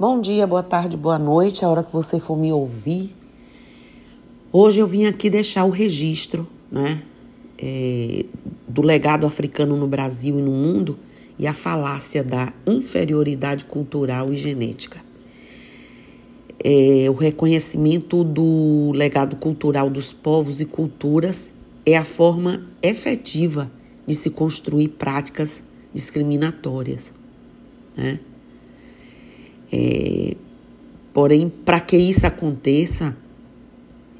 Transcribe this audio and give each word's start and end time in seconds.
Bom 0.00 0.20
dia, 0.20 0.46
boa 0.46 0.62
tarde, 0.62 0.96
boa 0.96 1.18
noite, 1.18 1.64
a 1.64 1.68
hora 1.68 1.82
que 1.82 1.92
você 1.92 2.20
for 2.20 2.38
me 2.38 2.52
ouvir. 2.52 3.12
Hoje 4.52 4.78
eu 4.78 4.86
vim 4.86 5.06
aqui 5.06 5.28
deixar 5.28 5.64
o 5.64 5.70
registro, 5.70 6.46
né, 6.70 7.02
é, 7.60 8.24
do 8.68 8.80
legado 8.80 9.26
africano 9.26 9.76
no 9.76 9.88
Brasil 9.88 10.38
e 10.38 10.42
no 10.42 10.52
mundo 10.52 10.96
e 11.36 11.48
a 11.48 11.52
falácia 11.52 12.22
da 12.22 12.52
inferioridade 12.64 13.64
cultural 13.64 14.32
e 14.32 14.36
genética. 14.36 15.00
É, 16.62 17.10
o 17.10 17.14
reconhecimento 17.14 18.22
do 18.22 18.92
legado 18.94 19.34
cultural 19.34 19.90
dos 19.90 20.12
povos 20.12 20.60
e 20.60 20.64
culturas 20.64 21.50
é 21.84 21.96
a 21.96 22.04
forma 22.04 22.62
efetiva 22.80 23.68
de 24.06 24.14
se 24.14 24.30
construir 24.30 24.90
práticas 24.90 25.60
discriminatórias. 25.92 27.12
Né? 27.96 28.20
É, 29.72 30.36
porém, 31.12 31.52
para 31.64 31.80
que 31.80 31.96
isso 31.96 32.26
aconteça 32.26 33.16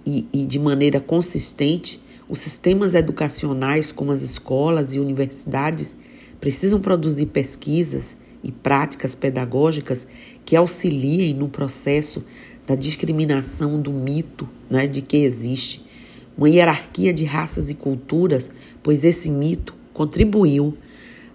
e, 0.05 0.27
e 0.33 0.45
de 0.45 0.59
maneira 0.59 1.01
consistente, 1.01 2.01
os 2.29 2.41
sistemas 2.41 2.95
educacionais, 2.95 3.91
como 3.91 4.13
as 4.13 4.23
escolas 4.23 4.95
e 4.95 4.99
universidades, 4.99 5.95
precisam 6.41 6.81
produzir 6.81 7.27
pesquisas 7.27 8.17
e 8.43 8.53
práticas 8.53 9.15
pedagógicas 9.15 10.07
que 10.45 10.55
auxiliem 10.55 11.35
no 11.35 11.49
processo 11.49 12.25
da 12.67 12.75
discriminação 12.75 13.81
do 13.81 13.93
mito 13.93 14.49
né, 14.71 14.87
de 14.87 15.01
que 15.03 15.17
existe 15.17 15.89
uma 16.37 16.49
hierarquia 16.49 17.13
de 17.13 17.25
raças 17.25 17.69
e 17.69 17.75
culturas, 17.75 18.51
pois 18.83 19.05
esse 19.05 19.29
mito 19.29 19.75
contribuiu 19.93 20.77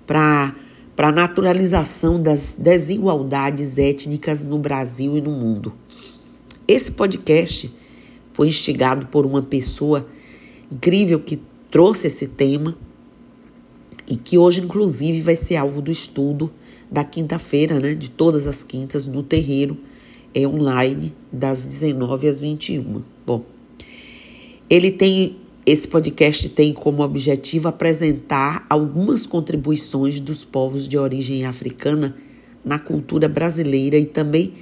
para 0.07 0.55
para 0.95 1.09
a 1.09 1.11
naturalização 1.11 2.21
das 2.21 2.55
desigualdades 2.55 3.77
étnicas 3.77 4.45
no 4.45 4.59
Brasil 4.59 5.17
e 5.17 5.21
no 5.21 5.31
mundo. 5.31 5.73
Esse 6.67 6.91
podcast 6.91 7.71
foi 8.31 8.47
instigado 8.47 9.07
por 9.07 9.25
uma 9.25 9.41
pessoa 9.41 10.07
incrível 10.71 11.19
que 11.19 11.39
trouxe 11.69 12.07
esse 12.07 12.27
tema 12.27 12.77
e 14.07 14.15
que 14.15 14.37
hoje, 14.37 14.61
inclusive, 14.61 15.21
vai 15.21 15.35
ser 15.35 15.55
alvo 15.55 15.81
do 15.81 15.91
estudo 15.91 16.51
da 16.91 17.03
quinta-feira, 17.03 17.79
né, 17.79 17.95
de 17.95 18.09
todas 18.09 18.45
as 18.45 18.63
quintas, 18.63 19.07
no 19.07 19.23
terreiro, 19.23 19.77
é 20.33 20.47
online, 20.47 21.13
das 21.31 21.65
19 21.65 22.27
às 22.27 22.39
21. 22.39 23.01
Bom, 23.25 23.43
ele 24.69 24.91
tem 24.91 25.37
esse 25.65 25.87
podcast 25.87 26.49
tem 26.49 26.73
como 26.73 27.03
objetivo 27.03 27.69
apresentar 27.69 28.65
algumas 28.69 29.25
contribuições 29.25 30.19
dos 30.19 30.43
povos 30.43 30.87
de 30.89 30.97
origem 30.97 31.45
africana 31.45 32.17
na 32.65 32.77
cultura 32.77 33.29
brasileira 33.29 33.97
e 33.97 34.05
também 34.05 34.53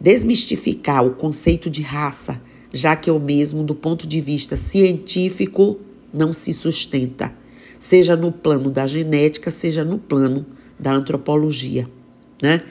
desmistificar 0.00 1.06
o 1.06 1.12
conceito 1.12 1.70
de 1.70 1.82
raça, 1.82 2.42
já 2.72 2.96
que 2.96 3.08
é 3.08 3.12
o 3.12 3.20
mesmo, 3.20 3.62
do 3.62 3.74
ponto 3.74 4.04
de 4.04 4.20
vista 4.20 4.56
científico, 4.56 5.78
não 6.12 6.32
se 6.32 6.52
sustenta, 6.52 7.32
seja 7.78 8.16
no 8.16 8.32
plano 8.32 8.68
da 8.68 8.84
genética, 8.84 9.48
seja 9.48 9.84
no 9.84 9.96
plano 9.96 10.44
da 10.76 10.92
antropologia, 10.92 11.88
né? 12.42 12.64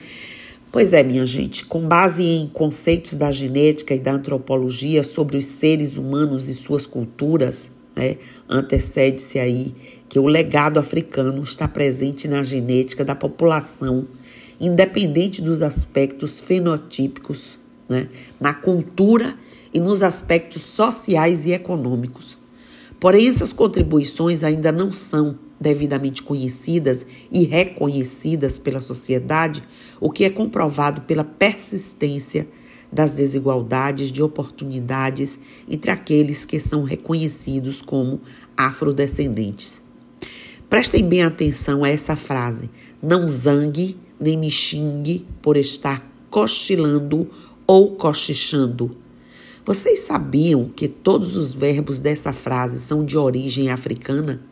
Pois 0.72 0.94
é, 0.94 1.02
minha 1.02 1.26
gente, 1.26 1.66
com 1.66 1.86
base 1.86 2.22
em 2.24 2.48
conceitos 2.48 3.18
da 3.18 3.30
genética 3.30 3.94
e 3.94 3.98
da 3.98 4.14
antropologia 4.14 5.02
sobre 5.02 5.36
os 5.36 5.44
seres 5.44 5.98
humanos 5.98 6.48
e 6.48 6.54
suas 6.54 6.86
culturas, 6.86 7.72
né, 7.94 8.16
antecede-se 8.48 9.38
aí 9.38 9.74
que 10.08 10.18
o 10.18 10.26
legado 10.26 10.80
africano 10.80 11.42
está 11.42 11.68
presente 11.68 12.26
na 12.26 12.42
genética 12.42 13.04
da 13.04 13.14
população, 13.14 14.08
independente 14.58 15.42
dos 15.42 15.60
aspectos 15.60 16.40
fenotípicos, 16.40 17.58
né, 17.86 18.08
na 18.40 18.54
cultura 18.54 19.36
e 19.74 19.78
nos 19.78 20.02
aspectos 20.02 20.62
sociais 20.62 21.44
e 21.44 21.52
econômicos. 21.52 22.38
Porém, 22.98 23.28
essas 23.28 23.52
contribuições 23.52 24.42
ainda 24.42 24.72
não 24.72 24.90
são 24.90 25.38
devidamente 25.60 26.22
conhecidas 26.22 27.06
e 27.30 27.44
reconhecidas 27.44 28.58
pela 28.58 28.80
sociedade, 28.80 29.62
o 30.02 30.10
que 30.10 30.24
é 30.24 30.30
comprovado 30.30 31.02
pela 31.02 31.22
persistência 31.22 32.48
das 32.92 33.14
desigualdades 33.14 34.10
de 34.10 34.20
oportunidades 34.20 35.38
entre 35.68 35.92
aqueles 35.92 36.44
que 36.44 36.58
são 36.58 36.82
reconhecidos 36.82 37.80
como 37.80 38.20
afrodescendentes. 38.56 39.80
Prestem 40.68 41.08
bem 41.08 41.22
atenção 41.22 41.84
a 41.84 41.88
essa 41.88 42.16
frase: 42.16 42.68
não 43.00 43.28
zangue 43.28 43.96
nem 44.18 44.36
me 44.36 44.50
xingue 44.50 45.24
por 45.40 45.56
estar 45.56 46.04
cochilando 46.28 47.30
ou 47.64 47.94
cochichando. 47.94 48.96
Vocês 49.64 50.00
sabiam 50.00 50.68
que 50.68 50.88
todos 50.88 51.36
os 51.36 51.52
verbos 51.52 52.00
dessa 52.00 52.32
frase 52.32 52.80
são 52.80 53.04
de 53.04 53.16
origem 53.16 53.70
africana? 53.70 54.42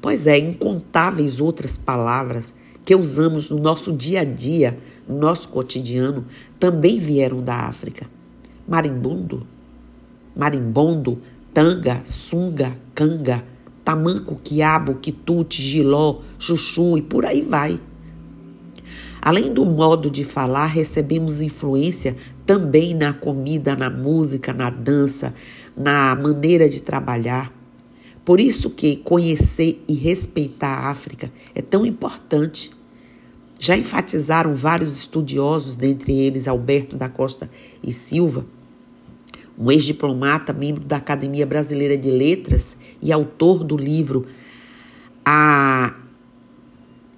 Pois 0.00 0.28
é, 0.28 0.38
incontáveis 0.38 1.40
outras 1.40 1.76
palavras 1.76 2.54
que 2.86 2.94
usamos 2.94 3.50
no 3.50 3.58
nosso 3.58 3.92
dia 3.92 4.20
a 4.20 4.24
dia, 4.24 4.78
no 5.08 5.18
nosso 5.18 5.48
cotidiano, 5.48 6.24
também 6.58 7.00
vieram 7.00 7.38
da 7.38 7.62
África. 7.62 8.06
Marimbondo, 8.66 9.44
marimbondo, 10.36 11.20
tanga, 11.52 12.00
sunga, 12.04 12.78
canga, 12.94 13.42
tamanco, 13.84 14.40
quiabo, 14.42 14.94
quitute, 14.94 15.60
giló, 15.60 16.20
chuchu 16.38 16.96
e 16.96 17.02
por 17.02 17.26
aí 17.26 17.42
vai. 17.42 17.80
Além 19.20 19.52
do 19.52 19.66
modo 19.66 20.08
de 20.08 20.22
falar, 20.22 20.66
recebemos 20.66 21.42
influência 21.42 22.16
também 22.46 22.94
na 22.94 23.12
comida, 23.12 23.74
na 23.74 23.90
música, 23.90 24.52
na 24.52 24.70
dança, 24.70 25.34
na 25.76 26.14
maneira 26.14 26.68
de 26.68 26.80
trabalhar. 26.80 27.52
Por 28.24 28.40
isso 28.40 28.70
que 28.70 28.96
conhecer 28.96 29.84
e 29.88 29.94
respeitar 29.94 30.68
a 30.68 30.90
África 30.90 31.32
é 31.52 31.62
tão 31.62 31.84
importante. 31.86 32.75
Já 33.58 33.76
enfatizaram 33.76 34.54
vários 34.54 34.96
estudiosos, 34.96 35.76
dentre 35.76 36.12
eles 36.12 36.46
Alberto 36.46 36.96
da 36.96 37.08
Costa 37.08 37.50
e 37.82 37.92
Silva, 37.92 38.44
um 39.58 39.70
ex-diplomata, 39.70 40.52
membro 40.52 40.84
da 40.84 40.96
Academia 40.96 41.46
Brasileira 41.46 41.96
de 41.96 42.10
Letras 42.10 42.76
e 43.00 43.10
autor 43.10 43.64
do 43.64 43.76
livro 43.76 44.26
A 45.24 45.94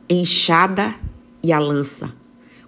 Enxada 0.09 0.95
e 1.43 1.53
a 1.53 1.59
Lança, 1.59 2.13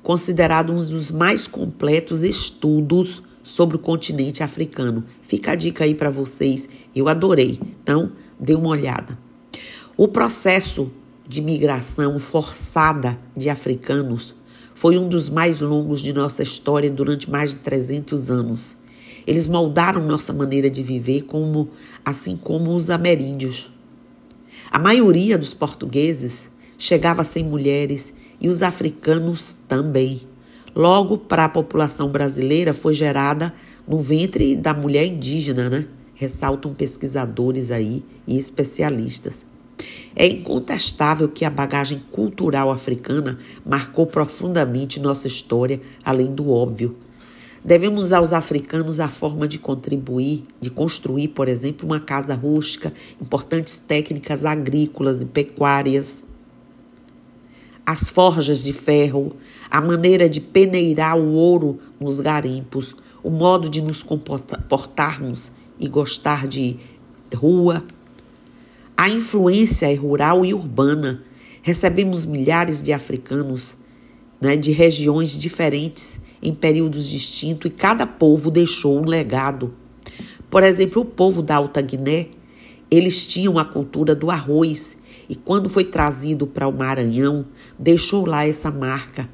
considerado 0.02 0.72
um 0.72 0.76
dos 0.76 1.12
mais 1.12 1.46
completos 1.46 2.24
estudos 2.24 3.22
sobre 3.42 3.76
o 3.76 3.78
continente 3.78 4.42
africano. 4.42 5.04
Fica 5.22 5.52
a 5.52 5.54
dica 5.54 5.84
aí 5.84 5.94
para 5.94 6.10
vocês, 6.10 6.68
eu 6.94 7.08
adorei. 7.08 7.60
Então, 7.82 8.12
dê 8.38 8.54
uma 8.54 8.68
olhada. 8.68 9.16
O 9.96 10.08
processo 10.08 10.90
de 11.30 11.40
migração 11.40 12.18
forçada 12.18 13.16
de 13.36 13.48
africanos 13.48 14.34
foi 14.74 14.98
um 14.98 15.08
dos 15.08 15.28
mais 15.28 15.60
longos 15.60 16.00
de 16.00 16.12
nossa 16.12 16.42
história 16.42 16.90
durante 16.90 17.30
mais 17.30 17.52
de 17.52 17.58
300 17.58 18.32
anos. 18.32 18.76
Eles 19.24 19.46
moldaram 19.46 20.04
nossa 20.04 20.32
maneira 20.32 20.68
de 20.68 20.82
viver, 20.82 21.22
como, 21.22 21.68
assim 22.04 22.36
como 22.36 22.74
os 22.74 22.90
ameríndios. 22.90 23.72
A 24.72 24.78
maioria 24.80 25.38
dos 25.38 25.54
portugueses 25.54 26.50
chegava 26.76 27.22
sem 27.22 27.44
mulheres 27.44 28.12
e 28.40 28.48
os 28.48 28.60
africanos 28.60 29.56
também. 29.68 30.22
Logo, 30.74 31.16
para 31.16 31.44
a 31.44 31.48
população 31.48 32.10
brasileira, 32.10 32.74
foi 32.74 32.92
gerada 32.92 33.54
no 33.86 34.00
ventre 34.00 34.56
da 34.56 34.74
mulher 34.74 35.06
indígena, 35.06 35.70
né? 35.70 35.86
ressaltam 36.12 36.74
pesquisadores 36.74 37.70
aí 37.70 38.02
e 38.26 38.36
especialistas. 38.36 39.46
É 40.14 40.26
incontestável 40.26 41.28
que 41.28 41.44
a 41.44 41.50
bagagem 41.50 42.02
cultural 42.10 42.70
africana 42.70 43.38
marcou 43.64 44.06
profundamente 44.06 45.00
nossa 45.00 45.28
história, 45.28 45.80
além 46.04 46.34
do 46.34 46.50
óbvio. 46.50 46.96
Devemos 47.62 48.12
aos 48.12 48.32
africanos 48.32 49.00
a 49.00 49.08
forma 49.08 49.46
de 49.46 49.58
contribuir, 49.58 50.44
de 50.60 50.70
construir, 50.70 51.28
por 51.28 51.46
exemplo, 51.46 51.86
uma 51.86 52.00
casa 52.00 52.34
rústica, 52.34 52.92
importantes 53.20 53.78
técnicas 53.78 54.46
agrícolas 54.46 55.20
e 55.20 55.26
pecuárias, 55.26 56.24
as 57.84 58.08
forjas 58.08 58.62
de 58.62 58.72
ferro, 58.72 59.36
a 59.70 59.80
maneira 59.80 60.28
de 60.28 60.40
peneirar 60.40 61.18
o 61.18 61.32
ouro 61.32 61.78
nos 61.98 62.20
garimpos, 62.20 62.94
o 63.22 63.28
modo 63.28 63.68
de 63.68 63.82
nos 63.82 64.02
comportarmos 64.02 65.52
e 65.78 65.88
gostar 65.88 66.46
de 66.46 66.76
rua. 67.34 67.84
A 69.00 69.08
influência 69.08 69.90
é 69.90 69.94
rural 69.94 70.44
e 70.44 70.52
urbana. 70.52 71.22
Recebemos 71.62 72.26
milhares 72.26 72.82
de 72.82 72.92
africanos 72.92 73.74
né, 74.38 74.58
de 74.58 74.72
regiões 74.72 75.38
diferentes 75.38 76.20
em 76.42 76.52
períodos 76.52 77.08
distintos 77.08 77.70
e 77.70 77.74
cada 77.74 78.06
povo 78.06 78.50
deixou 78.50 79.00
um 79.00 79.06
legado. 79.06 79.72
Por 80.50 80.62
exemplo, 80.62 81.00
o 81.00 81.06
povo 81.06 81.40
da 81.40 81.56
Alta 81.56 81.80
Guiné, 81.80 82.26
eles 82.90 83.24
tinham 83.24 83.58
a 83.58 83.64
cultura 83.64 84.14
do 84.14 84.30
arroz 84.30 84.98
e 85.30 85.34
quando 85.34 85.70
foi 85.70 85.84
trazido 85.84 86.46
para 86.46 86.68
o 86.68 86.72
Maranhão, 86.72 87.46
deixou 87.78 88.26
lá 88.26 88.46
essa 88.46 88.70
marca. 88.70 89.30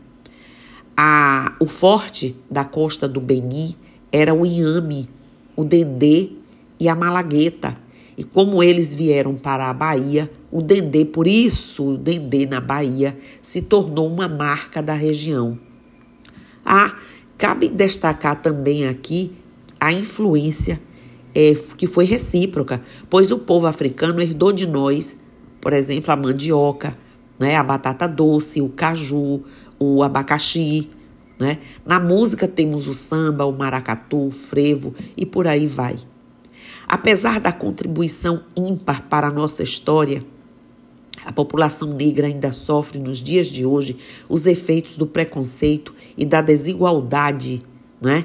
A, 0.97 1.57
o 1.59 1.67
forte 1.67 2.37
da 2.49 2.65
costa 2.65 3.09
do 3.09 3.21
Beni 3.21 3.77
era 4.13 4.33
o 4.33 4.47
inhame, 4.47 5.11
o 5.57 5.65
dendê 5.65 6.31
e 6.79 6.89
a 6.89 6.95
malagueta. 6.95 7.85
E 8.17 8.25
como 8.25 8.63
eles 8.63 8.95
vieram 8.95 9.35
para 9.35 9.69
a 9.69 9.73
Bahia, 9.75 10.31
o 10.51 10.63
dendê, 10.63 11.05
por 11.05 11.27
isso 11.27 11.91
o 11.91 11.99
dendê 11.99 12.47
na 12.47 12.61
Bahia, 12.61 13.17
se 13.43 13.61
tornou 13.61 14.09
uma 14.09 14.27
marca 14.27 14.83
da 14.83 14.95
região. 14.95 15.59
Ah, 16.65 16.97
cabe 17.37 17.69
destacar 17.69 18.41
também 18.41 18.87
aqui 18.87 19.33
a 19.79 19.93
influência 19.93 20.81
é, 21.35 21.55
que 21.77 21.87
foi 21.87 22.07
recíproca, 22.07 22.81
pois 23.11 23.31
o 23.31 23.39
povo 23.39 23.67
africano 23.67 24.23
herdou 24.23 24.51
de 24.51 24.67
nós, 24.67 25.19
por 25.61 25.75
exemplo, 25.75 26.11
a 26.11 26.17
mandioca, 26.17 26.97
né, 27.39 27.57
a 27.57 27.63
batata 27.63 28.09
doce, 28.09 28.63
o 28.63 28.71
caju, 28.71 29.43
o 29.79 30.03
abacaxi. 30.03 30.89
Né? 31.39 31.59
Na 31.85 32.01
música 32.01 32.49
temos 32.49 32.89
o 32.89 32.95
samba, 32.95 33.45
o 33.45 33.53
maracatu, 33.53 34.29
o 34.29 34.31
frevo 34.31 34.95
e 35.15 35.27
por 35.27 35.47
aí 35.47 35.67
vai. 35.67 35.99
Apesar 36.89 37.41
da 37.41 37.53
contribuição 37.53 38.43
ímpar 38.57 39.03
para 39.09 39.27
a 39.27 39.33
nossa 39.33 39.63
história, 39.63 40.23
a 41.25 41.33
população 41.33 41.93
negra 41.93 42.29
ainda 42.29 42.53
sofre 42.53 43.01
nos 43.01 43.19
dias 43.19 43.49
de 43.49 43.67
hoje 43.67 43.97
os 44.29 44.47
efeitos 44.47 44.97
do 44.97 45.07
preconceito 45.07 45.93
e 46.17 46.25
da 46.25 46.41
desigualdade, 46.41 47.63
né? 48.01 48.25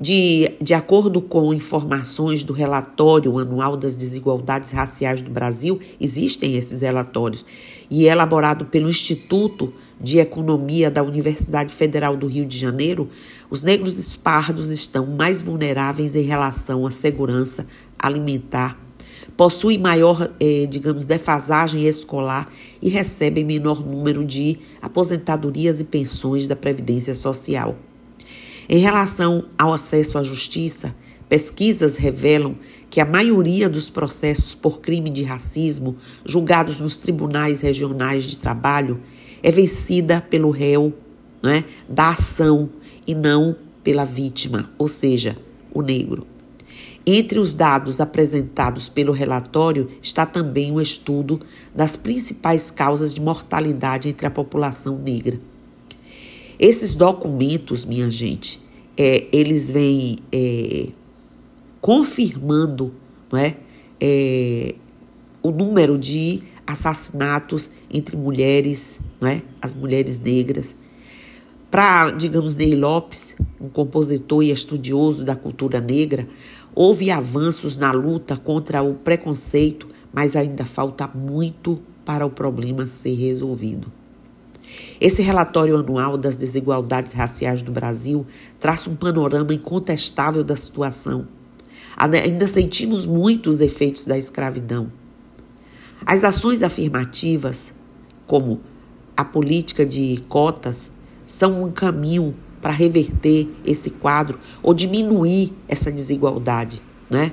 De, 0.00 0.52
de 0.62 0.74
acordo 0.74 1.20
com 1.20 1.52
informações 1.52 2.44
do 2.44 2.52
relatório 2.52 3.36
anual 3.36 3.76
das 3.76 3.96
desigualdades 3.96 4.70
raciais 4.70 5.20
do 5.20 5.30
Brasil, 5.30 5.80
existem 6.00 6.54
esses 6.54 6.82
relatórios, 6.82 7.44
e 7.90 8.06
é 8.06 8.12
elaborado 8.12 8.66
pelo 8.66 8.88
Instituto 8.88 9.74
de 10.00 10.18
Economia 10.18 10.88
da 10.88 11.02
Universidade 11.02 11.74
Federal 11.74 12.16
do 12.16 12.28
Rio 12.28 12.46
de 12.46 12.56
Janeiro, 12.56 13.08
os 13.50 13.64
negros 13.64 13.98
espardos 13.98 14.70
estão 14.70 15.04
mais 15.04 15.42
vulneráveis 15.42 16.14
em 16.14 16.22
relação 16.22 16.86
à 16.86 16.92
segurança 16.92 17.66
alimentar, 17.98 18.78
possuem 19.36 19.78
maior, 19.78 20.30
eh, 20.40 20.66
digamos, 20.68 21.06
defasagem 21.06 21.86
escolar 21.86 22.50
e 22.82 22.88
recebem 22.88 23.44
menor 23.44 23.84
número 23.84 24.24
de 24.24 24.58
aposentadorias 24.82 25.80
e 25.80 25.84
pensões 25.84 26.48
da 26.48 26.56
Previdência 26.56 27.14
Social. 27.14 27.76
Em 28.68 28.78
relação 28.78 29.44
ao 29.56 29.72
acesso 29.72 30.18
à 30.18 30.22
justiça, 30.22 30.94
pesquisas 31.28 31.96
revelam 31.96 32.56
que 32.90 33.00
a 33.00 33.04
maioria 33.04 33.68
dos 33.68 33.88
processos 33.90 34.54
por 34.54 34.80
crime 34.80 35.10
de 35.10 35.22
racismo 35.22 35.96
julgados 36.24 36.80
nos 36.80 36.96
tribunais 36.96 37.60
regionais 37.60 38.24
de 38.24 38.38
trabalho 38.38 39.00
é 39.42 39.50
vencida 39.50 40.20
pelo 40.20 40.50
réu 40.50 40.92
né, 41.42 41.64
da 41.88 42.10
ação 42.10 42.68
e 43.06 43.14
não 43.14 43.56
pela 43.84 44.04
vítima, 44.04 44.70
ou 44.76 44.88
seja, 44.88 45.36
o 45.72 45.80
negro. 45.80 46.26
Entre 47.10 47.38
os 47.38 47.54
dados 47.54 48.02
apresentados 48.02 48.90
pelo 48.90 49.12
relatório 49.12 49.88
está 50.02 50.26
também 50.26 50.70
o 50.70 50.78
estudo 50.78 51.40
das 51.74 51.96
principais 51.96 52.70
causas 52.70 53.14
de 53.14 53.20
mortalidade 53.22 54.10
entre 54.10 54.26
a 54.26 54.30
população 54.30 54.98
negra. 54.98 55.40
Esses 56.58 56.94
documentos, 56.94 57.86
minha 57.86 58.10
gente, 58.10 58.60
é, 58.94 59.24
eles 59.32 59.70
vêm 59.70 60.18
é, 60.30 60.88
confirmando 61.80 62.92
não 63.32 63.38
é, 63.38 63.56
é, 63.98 64.74
o 65.42 65.50
número 65.50 65.96
de 65.96 66.42
assassinatos 66.66 67.70
entre 67.90 68.18
mulheres, 68.18 69.00
não 69.18 69.30
é, 69.30 69.40
as 69.62 69.74
mulheres 69.74 70.20
negras. 70.20 70.76
Para, 71.70 72.10
digamos, 72.10 72.54
Ney 72.54 72.74
Lopes, 72.74 73.34
um 73.58 73.70
compositor 73.70 74.42
e 74.42 74.50
estudioso 74.50 75.24
da 75.24 75.36
cultura 75.36 75.80
negra, 75.80 76.26
houve 76.80 77.10
avanços 77.10 77.76
na 77.76 77.90
luta 77.90 78.36
contra 78.36 78.80
o 78.84 78.94
preconceito, 78.94 79.88
mas 80.12 80.36
ainda 80.36 80.64
falta 80.64 81.08
muito 81.12 81.82
para 82.04 82.24
o 82.24 82.30
problema 82.30 82.86
ser 82.86 83.14
resolvido. 83.14 83.90
Esse 85.00 85.20
relatório 85.20 85.76
anual 85.76 86.16
das 86.16 86.36
desigualdades 86.36 87.14
raciais 87.14 87.62
do 87.62 87.72
Brasil 87.72 88.24
traça 88.60 88.88
um 88.88 88.94
panorama 88.94 89.52
incontestável 89.52 90.44
da 90.44 90.54
situação. 90.54 91.26
Ainda 91.96 92.46
sentimos 92.46 93.04
muito 93.04 93.50
os 93.50 93.60
efeitos 93.60 94.06
da 94.06 94.16
escravidão. 94.16 94.92
As 96.06 96.22
ações 96.22 96.62
afirmativas, 96.62 97.74
como 98.24 98.60
a 99.16 99.24
política 99.24 99.84
de 99.84 100.22
cotas, 100.28 100.92
são 101.26 101.64
um 101.64 101.72
caminho 101.72 102.36
para 102.60 102.72
reverter 102.72 103.48
esse 103.64 103.90
quadro 103.90 104.38
ou 104.62 104.74
diminuir 104.74 105.52
essa 105.68 105.90
desigualdade, 105.90 106.82
né? 107.08 107.32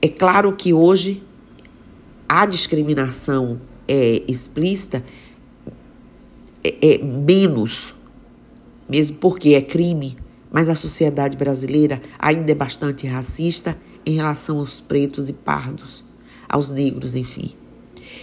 É 0.00 0.08
claro 0.08 0.52
que 0.52 0.72
hoje 0.72 1.22
a 2.28 2.44
discriminação 2.44 3.60
é 3.88 4.22
explícita 4.28 5.02
é, 6.62 6.94
é 6.94 6.98
menos, 6.98 7.94
mesmo 8.88 9.16
porque 9.16 9.50
é 9.50 9.60
crime, 9.60 10.16
mas 10.50 10.68
a 10.68 10.74
sociedade 10.74 11.36
brasileira 11.36 12.00
ainda 12.18 12.50
é 12.50 12.54
bastante 12.54 13.06
racista 13.06 13.76
em 14.04 14.14
relação 14.14 14.58
aos 14.58 14.80
pretos 14.80 15.28
e 15.28 15.32
pardos, 15.32 16.04
aos 16.48 16.70
negros, 16.70 17.14
enfim. 17.14 17.54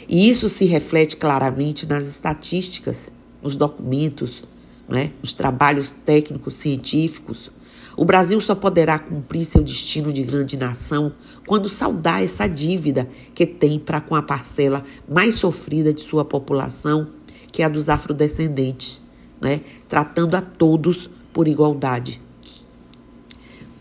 E 0.08 0.30
isso 0.30 0.50
se 0.50 0.66
reflete 0.66 1.18
claramente 1.18 1.88
nas 1.88 2.08
estatísticas, 2.08 3.10
nos 3.42 3.56
documentos, 3.56 4.44
né, 4.88 5.12
nos 5.22 5.34
trabalhos 5.34 5.94
técnicos 5.94 6.56
científicos. 6.56 7.52
O 7.96 8.06
Brasil 8.06 8.40
só 8.42 8.56
poderá 8.56 8.98
cumprir 8.98 9.46
seu 9.46 9.64
destino 9.64 10.12
de 10.12 10.24
grande 10.24 10.58
nação 10.58 11.14
quando 11.46 11.70
saldar 11.70 12.24
essa 12.24 12.48
dívida 12.48 13.08
que 13.36 13.46
tem 13.46 13.78
para 13.78 14.02
com 14.02 14.16
a 14.16 14.22
parcela 14.22 14.84
mais 15.08 15.36
sofrida 15.36 15.94
de 15.94 16.02
sua 16.02 16.26
população 16.26 17.08
que 17.54 17.62
é 17.62 17.66
a 17.66 17.70
dos 17.70 17.88
afrodescendentes, 17.88 19.00
né? 19.40 19.62
tratando 19.88 20.36
a 20.36 20.42
todos 20.42 21.08
por 21.32 21.48
igualdade. 21.48 22.20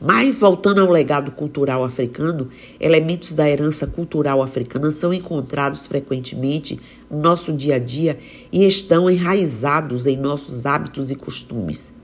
Mas, 0.04 0.36
voltando 0.36 0.80
ao 0.80 0.90
legado 0.90 1.30
cultural 1.30 1.84
africano, 1.84 2.48
elementos 2.80 3.34
da 3.34 3.48
herança 3.48 3.86
cultural 3.86 4.42
africana 4.42 4.90
são 4.90 5.14
encontrados 5.14 5.86
frequentemente 5.86 6.80
no 7.08 7.20
nosso 7.20 7.52
dia 7.52 7.76
a 7.76 7.78
dia 7.78 8.18
e 8.50 8.66
estão 8.66 9.08
enraizados 9.08 10.08
em 10.08 10.16
nossos 10.16 10.66
hábitos 10.66 11.12
e 11.12 11.14
costumes. 11.14 11.94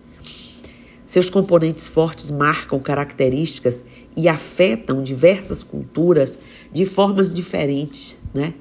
Seus 1.04 1.28
componentes 1.28 1.88
fortes 1.88 2.30
marcam 2.30 2.78
características 2.78 3.84
e 4.16 4.28
afetam 4.28 5.02
diversas 5.02 5.64
culturas 5.64 6.38
de 6.72 6.84
formas 6.84 7.34
diferentes, 7.34 8.16
né? 8.32 8.54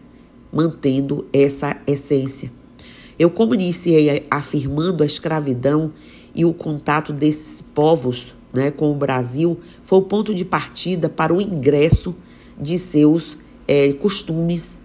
mantendo 0.52 1.28
essa 1.32 1.78
essência. 1.86 2.52
Eu, 3.20 3.30
como 3.30 3.54
iniciei 3.54 4.26
afirmando 4.32 5.04
a 5.04 5.06
escravidão 5.06 5.94
e 6.34 6.44
o 6.44 6.54
contato 6.56 7.14
desses 7.14 7.62
povos 7.62 8.34
né, 8.54 8.72
com 8.72 8.92
o 8.92 8.96
Brasil, 8.96 9.60
foi 9.84 10.00
o 10.00 10.04
ponto 10.04 10.34
de 10.34 10.46
partida 10.46 11.10
para 11.10 11.34
o 11.34 11.42
ingresso 11.42 12.16
de 12.60 12.80
seus 12.80 13.38
é, 13.68 13.92
costumes 13.94 14.78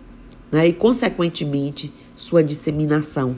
né, 0.50 0.68
e, 0.68 0.72
consequentemente, 0.72 1.92
sua 2.14 2.42
disseminação. 2.42 3.36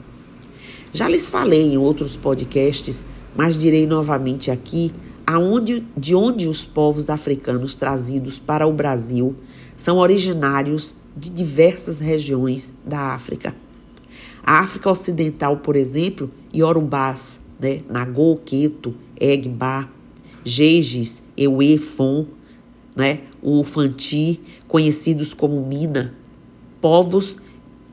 Já 0.93 1.07
lhes 1.07 1.29
falei 1.29 1.73
em 1.73 1.77
outros 1.77 2.15
podcasts, 2.15 3.03
mas 3.35 3.57
direi 3.57 3.85
novamente 3.85 4.49
aqui, 4.49 4.91
aonde, 5.25 5.85
de 5.97 6.15
onde 6.15 6.47
os 6.47 6.65
povos 6.65 7.09
africanos 7.09 7.75
trazidos 7.75 8.39
para 8.39 8.67
o 8.67 8.73
Brasil 8.73 9.35
são 9.75 9.97
originários 9.97 10.95
de 11.15 11.29
diversas 11.29 11.99
regiões 11.99 12.73
da 12.85 13.13
África. 13.13 13.55
A 14.43 14.59
África 14.59 14.89
Ocidental, 14.89 15.57
por 15.57 15.75
exemplo, 15.75 16.29
Yorubás, 16.53 17.39
né, 17.59 17.81
Nagô, 17.89 18.39
Queto, 18.45 18.93
Egba, 19.19 19.89
Geiges, 20.45 21.23
Ewe, 21.35 21.79
Fon, 21.79 22.27
né, 22.95 23.21
o 23.41 23.63
Fanti, 23.63 24.39
conhecidos 24.67 25.33
como 25.33 25.65
Mina, 25.65 26.13
povos 26.79 27.37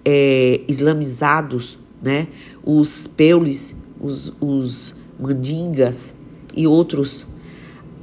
é, 0.04 0.60
islamizados, 0.68 1.78
né, 2.02 2.28
os 2.62 3.06
Peulis, 3.06 3.74
os, 3.98 4.32
os 4.38 4.94
Mandingas 5.18 6.14
e 6.54 6.66
outros. 6.66 7.24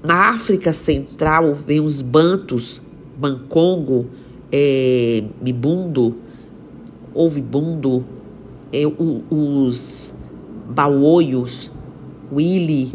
Na 0.04 0.30
África 0.30 0.74
Central 0.74 1.54
vem 1.54 1.80
os 1.80 2.02
Bantos, 2.02 2.82
Bancongo, 3.18 4.08
é, 4.52 5.24
Mibundo, 5.42 6.16
Ouvibundo, 7.14 8.06
é, 8.72 8.86
o, 8.88 9.24
os 9.30 10.14
baoios, 10.70 11.72
Willy, 12.32 12.92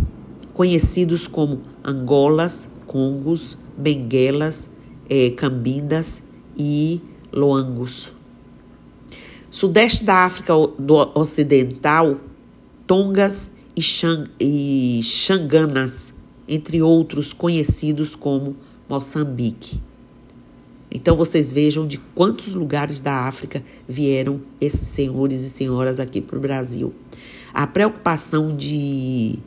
conhecidos 0.54 1.28
como 1.28 1.61
Angolas, 1.84 2.73
Congos, 2.87 3.58
Benguelas, 3.76 4.70
é, 5.11 5.30
Cambindas 5.30 6.23
e 6.56 7.00
Loangos. 7.32 8.12
Sudeste 9.50 10.04
da 10.04 10.25
África 10.25 10.54
do 10.78 10.96
Ocidental, 11.14 12.18
Tongas 12.87 13.50
e, 13.76 13.82
Xang, 13.82 14.30
e 14.40 15.00
Xanganas, 15.02 16.14
entre 16.46 16.80
outros 16.80 17.32
conhecidos 17.32 18.16
como 18.16 18.56
Moçambique. 18.88 19.80
Então 20.90 21.16
vocês 21.16 21.52
vejam 21.52 21.87
de 21.87 21.99
quantos 21.99 22.54
lugares 22.54 23.00
da 23.00 23.26
África 23.26 23.64
vieram 23.88 24.40
esses 24.61 24.87
senhores 24.87 25.42
e 25.42 25.50
senhoras 25.50 25.99
aqui 25.99 26.20
para 26.20 26.38
o 26.38 26.40
Brasil. 26.40 26.94
A 27.52 27.66
preocupação 27.66 28.56
de 28.56 29.38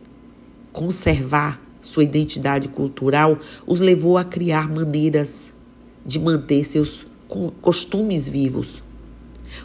conservar 0.78 1.60
sua 1.82 2.04
identidade 2.04 2.68
cultural 2.68 3.40
os 3.66 3.80
levou 3.80 4.16
a 4.16 4.24
criar 4.24 4.70
maneiras 4.70 5.52
de 6.06 6.20
manter 6.20 6.64
seus 6.64 7.04
costumes 7.64 8.30
vivos. 8.30 8.84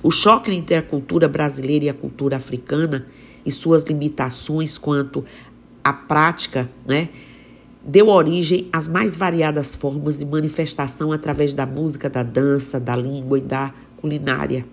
O 0.02 0.10
choque 0.10 0.50
entre 0.50 0.74
a 0.74 0.82
cultura 0.82 1.28
brasileira 1.28 1.84
e 1.84 1.88
a 1.90 1.94
cultura 1.94 2.38
africana 2.38 3.06
e 3.44 3.50
suas 3.50 3.84
limitações 3.84 4.78
quanto 4.78 5.22
à 5.84 5.92
prática, 5.92 6.70
né, 6.86 7.10
deu 7.84 8.08
origem 8.08 8.70
às 8.72 8.88
mais 8.88 9.14
variadas 9.14 9.74
formas 9.74 10.20
de 10.20 10.24
manifestação 10.24 11.12
através 11.12 11.52
da 11.52 11.66
música, 11.66 12.08
da 12.08 12.22
dança, 12.22 12.80
da 12.80 12.96
língua 12.96 13.38
e 13.38 13.42
da 13.42 13.74
culinária. 13.98 14.64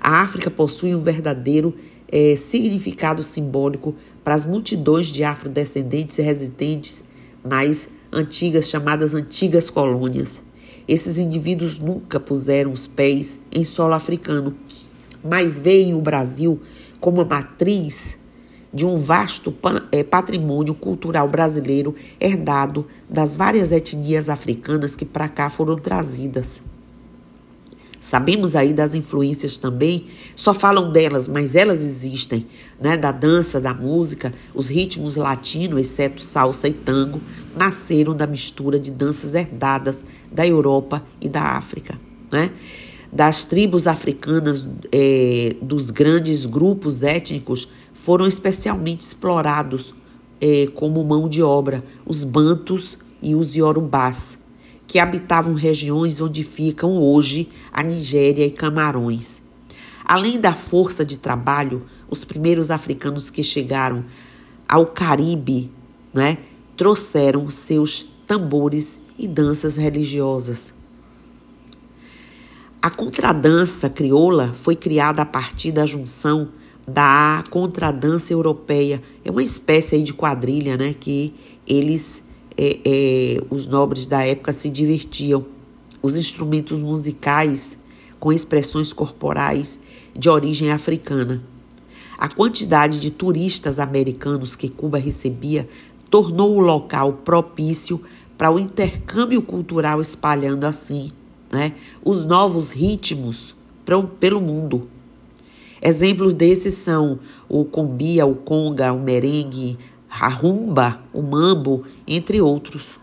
A 0.00 0.20
África 0.20 0.50
possui 0.52 0.94
um 0.94 1.00
verdadeiro 1.00 1.74
é, 2.10 2.36
significado 2.36 3.22
simbólico 3.22 3.94
para 4.22 4.34
as 4.34 4.44
multidões 4.44 5.06
de 5.08 5.24
afrodescendentes 5.24 6.18
e 6.18 6.22
residentes 6.22 7.04
nas 7.44 7.88
antigas 8.12 8.68
chamadas 8.68 9.14
antigas 9.14 9.68
colônias. 9.68 10.42
Esses 10.86 11.18
indivíduos 11.18 11.78
nunca 11.78 12.20
puseram 12.20 12.72
os 12.72 12.86
pés 12.86 13.40
em 13.50 13.64
solo 13.64 13.94
africano, 13.94 14.54
mas 15.22 15.58
veem 15.58 15.94
o 15.94 16.00
Brasil 16.00 16.60
como 17.00 17.20
a 17.20 17.24
matriz 17.24 18.18
de 18.72 18.84
um 18.84 18.96
vasto 18.96 19.54
eh, 19.92 20.02
patrimônio 20.02 20.74
cultural 20.74 21.28
brasileiro 21.28 21.94
herdado 22.20 22.86
das 23.08 23.36
várias 23.36 23.70
etnias 23.70 24.28
africanas 24.28 24.96
que 24.96 25.04
para 25.04 25.28
cá 25.28 25.48
foram 25.48 25.76
trazidas. 25.76 26.60
Sabemos 28.04 28.54
aí 28.54 28.74
das 28.74 28.94
influências 28.94 29.56
também, 29.56 30.08
só 30.36 30.52
falam 30.52 30.92
delas, 30.92 31.26
mas 31.26 31.56
elas 31.56 31.82
existem, 31.82 32.46
né? 32.78 32.98
Da 32.98 33.10
dança, 33.10 33.58
da 33.58 33.72
música, 33.72 34.30
os 34.54 34.68
ritmos 34.68 35.16
latinos, 35.16 35.80
exceto 35.80 36.20
salsa 36.20 36.68
e 36.68 36.74
tango, 36.74 37.18
nasceram 37.56 38.14
da 38.14 38.26
mistura 38.26 38.78
de 38.78 38.90
danças 38.90 39.34
herdadas 39.34 40.04
da 40.30 40.46
Europa 40.46 41.02
e 41.18 41.30
da 41.30 41.56
África, 41.56 41.98
né? 42.30 42.50
Das 43.10 43.46
tribos 43.46 43.86
africanas, 43.86 44.68
é, 44.92 45.56
dos 45.62 45.90
grandes 45.90 46.44
grupos 46.44 47.02
étnicos, 47.02 47.70
foram 47.94 48.26
especialmente 48.26 49.00
explorados 49.00 49.94
é, 50.42 50.66
como 50.74 51.02
mão 51.02 51.26
de 51.26 51.42
obra 51.42 51.82
os 52.04 52.22
bantos 52.22 52.98
e 53.22 53.34
os 53.34 53.56
iorubás 53.56 54.43
que 54.86 54.98
habitavam 54.98 55.54
regiões 55.54 56.20
onde 56.20 56.44
ficam 56.44 56.98
hoje 56.98 57.48
a 57.72 57.82
Nigéria 57.82 58.46
e 58.46 58.50
Camarões. 58.50 59.42
Além 60.04 60.38
da 60.38 60.52
força 60.52 61.04
de 61.04 61.18
trabalho, 61.18 61.86
os 62.10 62.24
primeiros 62.24 62.70
africanos 62.70 63.30
que 63.30 63.42
chegaram 63.42 64.04
ao 64.68 64.86
Caribe 64.86 65.70
né, 66.12 66.38
trouxeram 66.76 67.48
seus 67.50 68.06
tambores 68.26 69.00
e 69.18 69.26
danças 69.26 69.76
religiosas. 69.76 70.74
A 72.82 72.90
contradança 72.90 73.88
crioula 73.88 74.52
foi 74.54 74.76
criada 74.76 75.22
a 75.22 75.26
partir 75.26 75.72
da 75.72 75.86
junção 75.86 76.48
da 76.86 77.42
contradança 77.50 78.32
europeia. 78.32 79.02
É 79.24 79.30
uma 79.30 79.42
espécie 79.42 80.02
de 80.02 80.12
quadrilha 80.12 80.76
né, 80.76 80.94
que 80.98 81.34
eles 81.66 82.23
é, 82.56 82.78
é, 82.84 83.42
os 83.50 83.66
nobres 83.66 84.06
da 84.06 84.24
época 84.24 84.52
se 84.52 84.70
divertiam. 84.70 85.44
Os 86.02 86.16
instrumentos 86.16 86.78
musicais 86.78 87.78
com 88.20 88.32
expressões 88.32 88.92
corporais 88.92 89.80
de 90.14 90.28
origem 90.28 90.70
africana. 90.70 91.42
A 92.16 92.28
quantidade 92.28 93.00
de 93.00 93.10
turistas 93.10 93.78
americanos 93.80 94.54
que 94.54 94.68
Cuba 94.68 94.98
recebia 94.98 95.68
tornou 96.10 96.56
o 96.56 96.60
local 96.60 97.14
propício 97.24 98.00
para 98.38 98.50
o 98.50 98.58
intercâmbio 98.58 99.42
cultural, 99.42 100.00
espalhando 100.00 100.64
assim 100.64 101.10
né, 101.50 101.74
os 102.04 102.24
novos 102.24 102.72
ritmos 102.72 103.54
pelo 104.18 104.40
mundo. 104.40 104.88
Exemplos 105.80 106.32
desses 106.32 106.74
são 106.74 107.18
o 107.48 107.64
combia, 107.64 108.24
o 108.24 108.34
conga, 108.34 108.92
o 108.92 108.98
merengue, 108.98 109.78
a 110.20 110.28
rumba, 110.28 111.00
o 111.12 111.22
mambo, 111.22 111.84
entre 112.06 112.40
outros. 112.40 112.98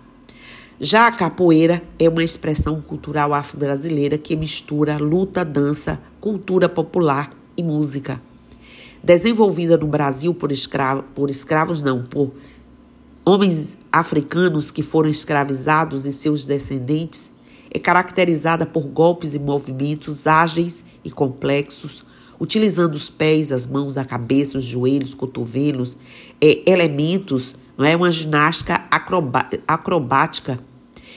Já 0.79 1.07
a 1.07 1.11
capoeira 1.11 1.83
é 1.99 2.09
uma 2.09 2.23
expressão 2.23 2.81
cultural 2.81 3.33
afro-brasileira 3.33 4.17
que 4.17 4.35
mistura 4.35 4.97
luta, 4.97 5.43
dança, 5.43 6.01
cultura 6.19 6.67
popular 6.67 7.31
e 7.55 7.61
música. 7.61 8.21
Desenvolvida 9.03 9.77
no 9.77 9.87
Brasil 9.87 10.33
por, 10.33 10.51
escravo, 10.51 11.03
por 11.13 11.29
escravos, 11.29 11.83
não, 11.83 12.01
por 12.01 12.31
homens 13.25 13.77
africanos 13.91 14.71
que 14.71 14.81
foram 14.81 15.09
escravizados 15.09 16.05
e 16.05 16.13
seus 16.13 16.45
descendentes, 16.45 17.33
é 17.69 17.77
caracterizada 17.77 18.65
por 18.65 18.83
golpes 18.83 19.35
e 19.35 19.39
movimentos 19.39 20.27
ágeis 20.27 20.83
e 21.03 21.11
complexos, 21.11 22.03
utilizando 22.41 22.95
os 22.95 23.07
pés, 23.07 23.51
as 23.51 23.67
mãos, 23.67 23.97
a 23.97 24.03
cabeça, 24.03 24.57
os 24.57 24.63
joelhos, 24.63 25.13
cotovelos, 25.13 25.95
é, 26.41 26.63
elementos, 26.65 27.53
não 27.77 27.85
é? 27.85 27.95
Uma 27.95 28.11
ginástica 28.11 28.83
acrobática 29.67 30.59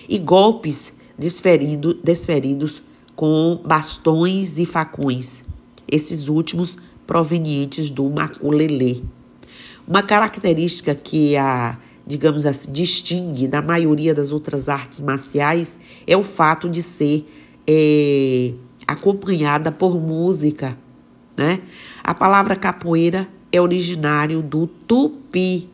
e 0.07 0.19
golpes 0.19 0.93
desferido, 1.19 1.95
desferidos 1.95 2.83
com 3.17 3.59
bastões 3.65 4.59
e 4.59 4.67
facões, 4.67 5.45
esses 5.91 6.29
últimos 6.29 6.77
provenientes 7.07 7.89
do 7.89 8.05
maculelê. 8.11 9.01
Uma 9.89 10.03
característica 10.03 10.95
que 10.95 11.39
a, 11.39 11.79
digamos 12.07 12.45
assim, 12.45 12.71
distingue 12.71 13.49
da 13.49 13.63
maioria 13.63 14.15
das 14.15 14.31
outras 14.31 14.69
artes 14.69 15.01
marciais 15.01 15.79
é 16.07 16.15
o 16.15 16.23
fato 16.23 16.69
de 16.69 16.83
ser 16.83 17.27
é, 17.67 18.53
acompanhada 18.87 19.73
por 19.73 19.99
música 19.99 20.84
né? 21.37 21.61
A 22.03 22.15
palavra 22.15 22.57
capoeira 22.57 23.29
é 23.53 23.61
originário 23.61 24.43
do 24.43 24.67
tupi 24.67 25.69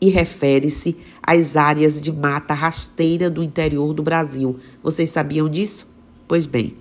e 0.00 0.08
refere-se 0.08 0.96
às 1.22 1.56
áreas 1.56 2.00
de 2.00 2.12
mata 2.12 2.54
rasteira 2.54 3.28
do 3.28 3.42
interior 3.42 3.92
do 3.92 4.02
Brasil. 4.02 4.58
Vocês 4.82 5.10
sabiam 5.10 5.48
disso? 5.48 5.86
Pois 6.28 6.46
bem, 6.46 6.76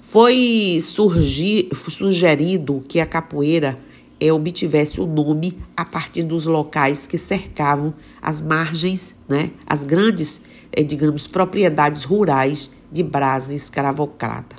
foi 0.00 0.78
surgir, 0.80 1.68
sugerido 1.74 2.82
que 2.88 3.00
a 3.00 3.06
capoeira 3.06 3.78
é, 4.20 4.32
obtivesse 4.32 5.00
o 5.00 5.06
nome 5.06 5.58
a 5.76 5.84
partir 5.84 6.22
dos 6.22 6.46
locais 6.46 7.06
que 7.06 7.18
cercavam 7.18 7.94
as 8.20 8.42
margens, 8.42 9.14
né, 9.28 9.50
as 9.66 9.84
grandes, 9.84 10.42
é, 10.72 10.82
digamos, 10.82 11.26
propriedades 11.26 12.04
rurais 12.04 12.70
de 12.90 13.02
brasa 13.02 13.54
escravocrata. 13.54 14.56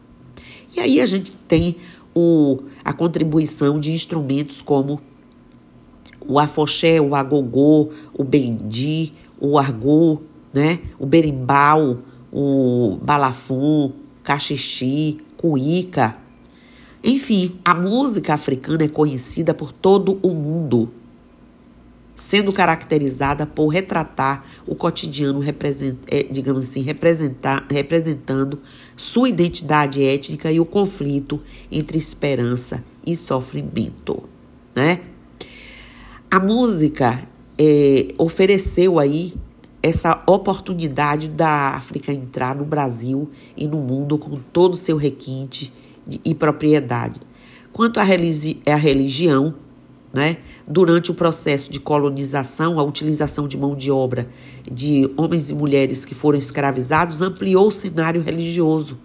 E 0.75 0.79
aí 0.79 1.01
a 1.01 1.05
gente 1.05 1.31
tem 1.31 1.77
o, 2.19 2.63
a 2.83 2.91
contribuição 2.93 3.79
de 3.79 3.91
instrumentos 3.93 4.61
como 4.61 4.99
o 6.21 6.37
afoxé, 6.37 6.99
o 6.99 7.15
agogô, 7.15 7.89
o 8.13 8.23
bendi, 8.23 9.13
o 9.39 9.57
argô, 9.57 10.21
né? 10.53 10.79
o 10.99 11.05
berimbau, 11.05 11.99
o 12.31 12.99
balafon, 13.01 13.93
cachixi, 14.23 15.19
cuíca. 15.37 16.17
Enfim, 17.03 17.55
a 17.63 17.73
música 17.73 18.33
africana 18.33 18.83
é 18.83 18.89
conhecida 18.89 19.53
por 19.53 19.71
todo 19.71 20.19
o 20.21 20.29
mundo 20.29 20.91
sendo 22.19 22.51
caracterizada 22.51 23.45
por 23.45 23.69
retratar 23.69 24.43
o 24.67 24.75
cotidiano, 24.75 25.41
é, 25.41 26.23
digamos 26.23 26.67
assim, 26.67 26.81
representar, 26.81 27.65
representando 27.71 28.59
sua 28.93 29.29
identidade 29.29 30.03
étnica 30.03 30.51
e 30.51 30.59
o 30.59 30.65
conflito 30.65 31.41
entre 31.71 31.97
esperança 31.97 32.83
e 33.07 33.15
sofrimento, 33.15 34.23
né? 34.75 34.99
A 36.29 36.41
música 36.41 37.25
é, 37.57 38.09
ofereceu 38.17 38.99
aí 38.99 39.33
essa 39.81 40.21
oportunidade 40.27 41.29
da 41.29 41.69
África 41.69 42.11
entrar 42.11 42.53
no 42.53 42.65
Brasil 42.65 43.29
e 43.55 43.65
no 43.65 43.77
mundo 43.77 44.17
com 44.17 44.35
todo 44.35 44.73
o 44.73 44.77
seu 44.77 44.97
requinte 44.97 45.71
e 46.25 46.35
propriedade. 46.35 47.21
Quanto 47.71 47.97
à 47.97 48.03
religi 48.03 48.61
religião, 48.65 49.55
né? 50.13 50.37
Durante 50.71 51.09
o 51.09 51.15
processo 51.15 51.71
de 51.71 51.79
colonização, 51.79 52.79
a 52.79 52.83
utilização 52.83 53.47
de 53.47 53.57
mão 53.57 53.75
de 53.75 53.89
obra 53.89 54.27
de 54.71 55.09
homens 55.17 55.49
e 55.49 55.55
mulheres 55.55 56.05
que 56.05 56.13
foram 56.13 56.37
escravizados 56.37 57.23
ampliou 57.23 57.69
o 57.69 57.71
cenário 57.71 58.21
religioso. 58.21 58.95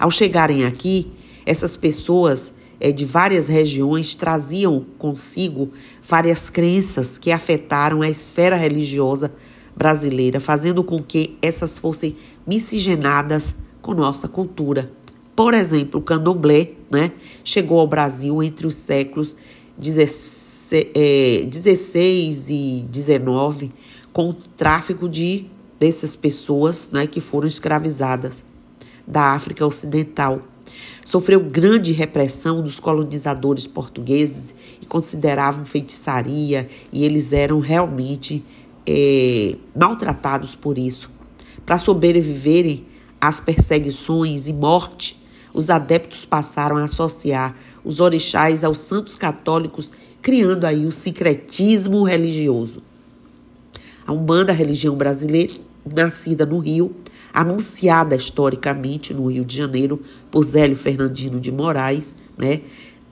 Ao 0.00 0.10
chegarem 0.10 0.64
aqui, 0.64 1.06
essas 1.46 1.76
pessoas 1.76 2.56
é, 2.80 2.90
de 2.90 3.04
várias 3.04 3.46
regiões 3.46 4.16
traziam 4.16 4.84
consigo 4.98 5.70
várias 6.02 6.50
crenças 6.50 7.18
que 7.18 7.30
afetaram 7.30 8.02
a 8.02 8.10
esfera 8.10 8.56
religiosa 8.56 9.32
brasileira, 9.76 10.40
fazendo 10.40 10.82
com 10.82 11.00
que 11.00 11.36
essas 11.40 11.78
fossem 11.78 12.16
miscigenadas 12.44 13.54
com 13.80 13.94
nossa 13.94 14.26
cultura. 14.26 14.90
Por 15.36 15.54
exemplo, 15.54 16.00
o 16.00 16.02
candomblé 16.02 16.72
né, 16.90 17.12
chegou 17.44 17.78
ao 17.78 17.86
Brasil 17.86 18.42
entre 18.42 18.66
os 18.66 18.74
séculos 18.74 19.36
16 21.46 22.50
é, 22.50 22.52
e 22.52 22.82
19 22.82 23.72
com 24.12 24.30
o 24.30 24.34
tráfico 24.34 25.08
de 25.08 25.46
dessas 25.78 26.14
pessoas 26.14 26.90
né, 26.92 27.06
que 27.06 27.20
foram 27.20 27.48
escravizadas 27.48 28.44
da 29.06 29.32
África 29.32 29.66
Ocidental. 29.66 30.42
Sofreu 31.04 31.40
grande 31.40 31.92
repressão 31.92 32.62
dos 32.62 32.78
colonizadores 32.78 33.66
portugueses 33.66 34.54
e 34.80 34.86
consideravam 34.86 35.64
feitiçaria 35.64 36.68
e 36.92 37.04
eles 37.04 37.32
eram 37.32 37.58
realmente 37.60 38.44
é, 38.86 39.56
maltratados 39.74 40.54
por 40.54 40.76
isso. 40.76 41.10
Para 41.64 41.78
sobreviverem 41.78 42.86
às 43.20 43.40
perseguições 43.40 44.46
e 44.46 44.52
morte, 44.52 45.20
os 45.52 45.70
adeptos 45.70 46.24
passaram 46.24 46.76
a 46.76 46.84
associar 46.84 47.56
os 47.82 48.00
orixás 48.00 48.62
aos 48.62 48.78
santos 48.78 49.16
católicos, 49.16 49.90
criando 50.20 50.64
aí 50.64 50.86
o 50.86 50.92
sincretismo 50.92 52.02
religioso. 52.02 52.82
A 54.06 54.12
Umbanda, 54.12 54.52
a 54.52 54.54
religião 54.54 54.96
brasileira, 54.96 55.52
nascida 55.84 56.44
no 56.44 56.58
Rio, 56.58 56.94
anunciada 57.32 58.14
historicamente 58.16 59.14
no 59.14 59.30
Rio 59.30 59.44
de 59.44 59.56
Janeiro 59.56 60.00
por 60.30 60.42
Zélio 60.42 60.76
Fernandino 60.76 61.40
de 61.40 61.52
Moraes, 61.52 62.16
né? 62.36 62.62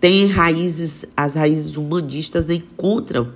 Tem 0.00 0.26
raízes, 0.26 1.04
as 1.16 1.34
raízes 1.34 1.76
humanistas 1.76 2.50
encontram, 2.50 3.32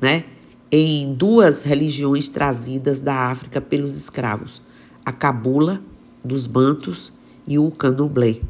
né, 0.00 0.24
em 0.70 1.14
duas 1.14 1.62
religiões 1.62 2.28
trazidas 2.28 3.00
da 3.00 3.30
África 3.30 3.60
pelos 3.60 3.94
escravos, 3.94 4.60
a 5.04 5.12
cabula 5.12 5.80
dos 6.24 6.48
bantos 6.48 7.12
e 7.46 7.56
o 7.58 7.70
candomblé, 7.70 8.40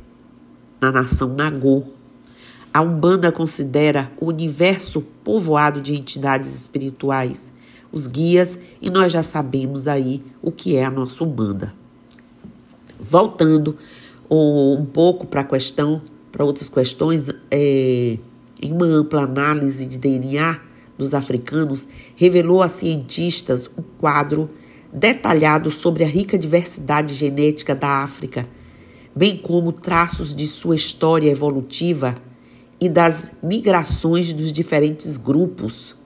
na 0.80 0.90
nação 0.90 1.34
Nagô. 1.34 1.93
A 2.74 2.82
Umbanda 2.82 3.30
considera 3.30 4.10
o 4.20 4.26
universo 4.26 5.00
povoado 5.22 5.80
de 5.80 5.94
entidades 5.94 6.52
espirituais 6.52 7.52
os 7.92 8.08
guias 8.08 8.58
e 8.82 8.90
nós 8.90 9.12
já 9.12 9.22
sabemos 9.22 9.86
aí 9.86 10.20
o 10.42 10.50
que 10.50 10.74
é 10.74 10.84
a 10.84 10.90
nossa 10.90 11.22
Umbanda. 11.22 11.72
Voltando 12.98 13.76
um 14.28 14.84
pouco 14.84 15.24
para 15.24 15.42
a 15.42 15.44
questão, 15.44 16.02
para 16.32 16.44
outras 16.44 16.68
questões, 16.68 17.30
é, 17.48 18.18
em 18.60 18.72
uma 18.72 18.86
ampla 18.86 19.22
análise 19.22 19.86
de 19.86 19.96
DNA 19.96 20.58
dos 20.98 21.14
africanos, 21.14 21.86
revelou 22.16 22.60
a 22.60 22.66
cientistas 22.66 23.70
um 23.78 23.82
quadro 24.00 24.50
detalhado 24.92 25.70
sobre 25.70 26.02
a 26.02 26.08
rica 26.08 26.36
diversidade 26.36 27.14
genética 27.14 27.72
da 27.72 28.02
África, 28.02 28.44
bem 29.14 29.36
como 29.36 29.70
traços 29.70 30.34
de 30.34 30.48
sua 30.48 30.74
história 30.74 31.30
evolutiva 31.30 32.16
e 32.80 32.88
das 32.88 33.32
migrações 33.42 34.32
dos 34.32 34.52
diferentes 34.52 35.16
grupos 35.16 35.96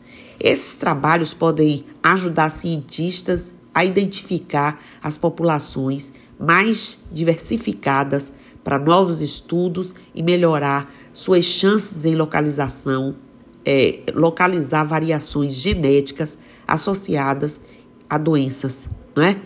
esses 0.41 0.77
trabalhos 0.77 1.35
podem 1.35 1.85
ajudar 2.03 2.49
cientistas 2.51 3.55
a 3.75 3.85
identificar 3.85 4.81
as 5.03 5.17
populações 5.17 6.13
mais 6.39 7.05
diversificadas 7.11 8.33
para 8.63 8.79
novos 8.79 9.21
estudos 9.21 9.95
e 10.15 10.23
melhorar 10.23 10.93
suas 11.13 11.45
chances 11.45 12.05
em 12.05 12.15
localização, 12.15 13.17
é, 13.65 14.01
localizar 14.15 14.85
variações 14.85 15.55
genéticas 15.55 16.39
associadas 16.67 17.61
a 18.09 18.17
doenças, 18.17 18.89
não 19.17 19.25
é? 19.25 19.41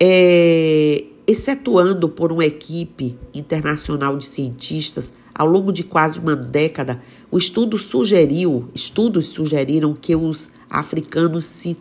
é? 0.00 1.04
Excetuando 1.26 2.08
por 2.08 2.32
uma 2.32 2.46
equipe 2.46 3.18
internacional 3.34 4.16
de 4.16 4.24
cientistas 4.24 5.12
ao 5.38 5.46
longo 5.46 5.70
de 5.70 5.84
quase 5.84 6.18
uma 6.18 6.34
década, 6.34 7.02
o 7.30 7.36
estudo 7.36 7.76
sugeriu, 7.76 8.70
estudos 8.74 9.26
sugeriram 9.26 9.92
que 9.92 10.16
os 10.16 10.50
africanos 10.70 11.44
se 11.44 11.76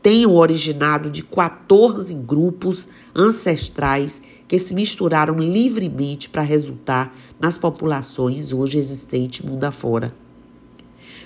tenham 0.00 0.34
originado 0.34 1.10
de 1.10 1.22
14 1.22 2.14
grupos 2.14 2.88
ancestrais 3.14 4.22
que 4.46 4.58
se 4.58 4.72
misturaram 4.72 5.38
livremente 5.38 6.30
para 6.30 6.40
resultar 6.40 7.14
nas 7.38 7.58
populações 7.58 8.54
hoje 8.54 8.78
existentes 8.78 9.44
mundo 9.44 9.64
afora. 9.64 10.14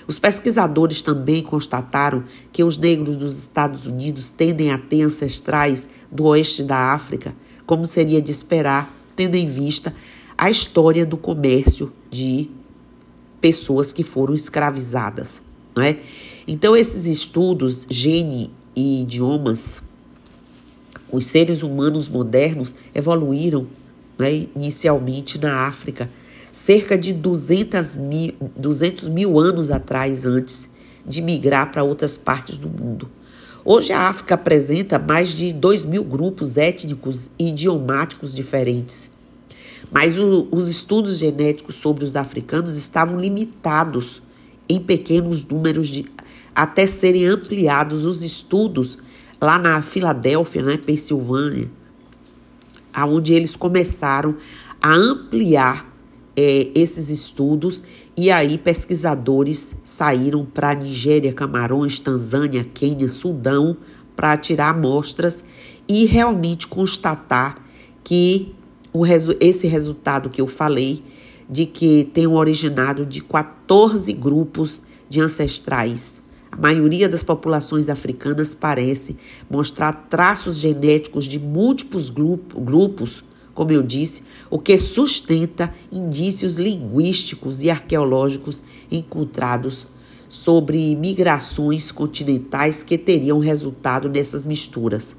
Os 0.05 0.19
pesquisadores 0.19 1.01
também 1.01 1.41
constataram 1.41 2.25
que 2.51 2.61
os 2.61 2.77
negros 2.77 3.15
dos 3.15 3.37
Estados 3.37 3.85
Unidos 3.85 4.31
tendem 4.31 4.69
a 4.69 4.77
ter 4.77 5.01
ancestrais 5.01 5.87
do 6.11 6.25
oeste 6.25 6.61
da 6.61 6.91
África, 6.91 7.33
como 7.65 7.85
seria 7.85 8.21
de 8.21 8.31
esperar, 8.31 8.93
tendo 9.15 9.35
em 9.35 9.45
vista 9.45 9.93
a 10.43 10.51
história 10.51 11.05
do 11.05 11.15
comércio 11.15 11.93
de 12.11 12.49
pessoas 13.39 13.93
que 13.93 14.03
foram 14.03 14.33
escravizadas, 14.33 15.41
não 15.73 15.81
é? 15.81 15.99
Então 16.45 16.75
esses 16.75 17.05
estudos 17.05 17.87
gene 17.89 18.51
e 18.75 19.03
idiomas, 19.03 19.81
os 21.09 21.27
seres 21.27 21.63
humanos 21.63 22.09
modernos 22.09 22.75
evoluíram 22.93 23.67
né, 24.19 24.49
inicialmente 24.53 25.39
na 25.39 25.65
África, 25.65 26.09
cerca 26.51 26.97
de 26.97 27.13
200 27.13 27.95
mil, 27.95 28.33
200 28.57 29.07
mil 29.07 29.39
anos 29.39 29.71
atrás, 29.71 30.25
antes 30.25 30.69
de 31.05 31.21
migrar 31.21 31.71
para 31.71 31.85
outras 31.85 32.17
partes 32.17 32.57
do 32.57 32.67
mundo. 32.67 33.09
Hoje 33.63 33.93
a 33.93 34.09
África 34.09 34.35
apresenta 34.35 34.99
mais 34.99 35.29
de 35.29 35.53
2 35.53 35.85
mil 35.85 36.03
grupos 36.03 36.57
étnicos 36.57 37.31
e 37.39 37.47
idiomáticos 37.47 38.35
diferentes. 38.35 39.12
Mas 39.93 40.17
o, 40.17 40.47
os 40.51 40.67
estudos 40.67 41.19
genéticos 41.19 41.75
sobre 41.75 42.03
os 42.03 42.15
africanos 42.15 42.77
estavam 42.77 43.19
limitados 43.19 44.23
em 44.67 44.79
pequenos 44.79 45.45
números 45.45 45.87
de, 45.87 46.05
até 46.55 46.87
serem 46.87 47.27
ampliados. 47.27 48.03
Os 48.05 48.23
estudos 48.23 48.97
lá 49.39 49.59
na 49.59 49.81
Filadélfia, 49.83 50.63
né, 50.63 50.77
Pensilvânia, 50.77 51.69
aonde 52.91 53.33
eles 53.33 53.55
começaram 53.55 54.35
a 54.81 54.93
ampliar 54.93 55.93
é, 56.35 56.71
esses 56.73 57.09
estudos 57.09 57.83
e 58.17 58.31
aí 58.31 58.57
pesquisadores 58.57 59.75
saíram 59.83 60.43
para 60.43 60.73
Nigéria, 60.73 61.31
Camarões, 61.33 61.99
Tanzânia, 61.99 62.63
Quênia, 62.63 63.09
Sudão 63.09 63.77
para 64.15 64.35
tirar 64.37 64.69
amostras 64.69 65.45
e 65.87 66.05
realmente 66.05 66.67
constatar 66.67 67.55
que 68.03 68.55
resu 69.01 69.35
esse 69.39 69.67
resultado 69.67 70.29
que 70.29 70.39
eu 70.39 70.47
falei, 70.47 71.03
de 71.49 71.65
que 71.65 72.09
tem 72.13 72.27
originado 72.27 73.05
de 73.05 73.21
14 73.21 74.11
grupos 74.13 74.81
de 75.09 75.19
ancestrais. 75.19 76.21
A 76.51 76.57
maioria 76.57 77.09
das 77.09 77.23
populações 77.23 77.89
africanas 77.89 78.53
parece 78.53 79.17
mostrar 79.49 80.07
traços 80.09 80.57
genéticos 80.57 81.25
de 81.25 81.39
múltiplos 81.39 82.11
grupos, 82.11 83.23
como 83.53 83.71
eu 83.71 83.81
disse, 83.81 84.23
o 84.49 84.59
que 84.59 84.77
sustenta 84.77 85.73
indícios 85.91 86.57
linguísticos 86.57 87.63
e 87.63 87.69
arqueológicos 87.69 88.61
encontrados 88.91 89.87
sobre 90.29 90.95
migrações 90.95 91.91
continentais 91.91 92.83
que 92.83 92.97
teriam 92.97 93.39
resultado 93.39 94.09
nessas 94.09 94.45
misturas. 94.45 95.15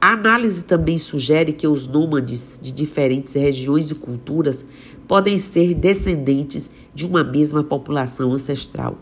A 0.00 0.12
análise 0.12 0.64
também 0.64 0.98
sugere 0.98 1.52
que 1.52 1.66
os 1.66 1.86
nômades 1.86 2.58
de 2.60 2.72
diferentes 2.72 3.34
regiões 3.34 3.90
e 3.90 3.94
culturas 3.94 4.66
podem 5.08 5.38
ser 5.38 5.74
descendentes 5.74 6.70
de 6.94 7.06
uma 7.06 7.24
mesma 7.24 7.64
população 7.64 8.32
ancestral. 8.32 8.98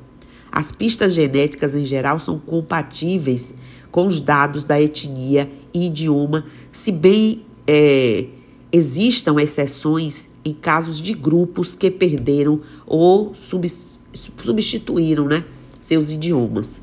As 0.53 0.71
pistas 0.71 1.15
genéticas 1.15 1.75
em 1.75 1.85
geral 1.85 2.19
são 2.19 2.39
compatíveis 2.39 3.55
com 3.91 4.07
os 4.07 4.21
dados 4.21 4.65
da 4.65 4.81
etnia 4.81 5.51
e 5.73 5.87
idioma, 5.87 6.45
se 6.71 6.93
bem 6.93 7.45
é, 7.67 8.27
existam 8.71 9.41
exceções 9.41 10.29
em 10.45 10.53
casos 10.53 11.01
de 11.01 11.15
grupos 11.15 11.75
que 11.77 11.91
perderam 11.91 12.61
ou 12.87 13.33
substituíram 13.35 15.27
né, 15.27 15.45
seus 15.81 16.11
idiomas. 16.11 16.81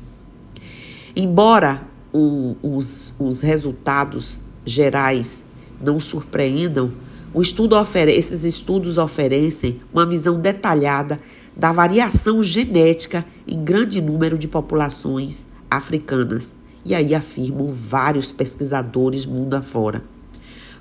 Embora 1.14 1.86
o, 2.12 2.56
os, 2.62 3.12
os 3.18 3.40
resultados 3.40 4.38
gerais 4.64 5.44
não 5.80 5.98
surpreendam, 5.98 6.92
o 7.34 7.40
estudo 7.40 7.76
ofere, 7.76 8.12
esses 8.12 8.44
estudos 8.44 8.98
oferecem 8.98 9.80
uma 9.92 10.04
visão 10.04 10.38
detalhada 10.38 11.18
da 11.56 11.72
variação 11.72 12.42
genética 12.42 13.24
em 13.48 13.64
grande 13.64 14.02
número 14.02 14.36
de 14.36 14.46
populações 14.46 15.46
africanas. 15.70 16.54
E 16.84 16.94
aí 16.94 17.14
afirmam 17.14 17.68
vários 17.68 18.32
pesquisadores 18.32 19.24
mundo 19.24 19.54
afora. 19.54 20.02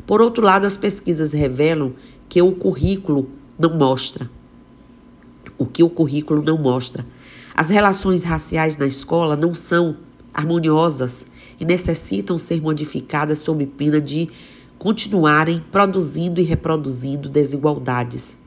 Por 0.06 0.20
outro 0.20 0.44
lado, 0.44 0.66
as 0.66 0.76
pesquisas 0.76 1.32
revelam 1.32 1.94
que 2.28 2.42
o 2.42 2.52
currículo 2.52 3.30
não 3.58 3.78
mostra. 3.78 4.30
O 5.58 5.66
que 5.66 5.84
o 5.84 5.90
currículo 5.90 6.42
não 6.44 6.58
mostra. 6.58 7.06
As 7.56 7.70
relações 7.70 8.24
raciais 8.24 8.78
na 8.78 8.88
escola 8.88 9.36
não 9.38 9.54
são 9.54 9.96
harmoniosas 10.34 11.26
e 11.60 11.66
necessitam 11.66 12.38
ser 12.38 12.62
modificadas 12.62 13.40
sob 13.40 13.66
pena 13.66 14.02
de 14.02 14.30
continuarem 14.78 15.64
produzindo 15.72 16.40
e 16.40 16.44
reproduzindo 16.44 17.30
desigualdades 17.30 18.38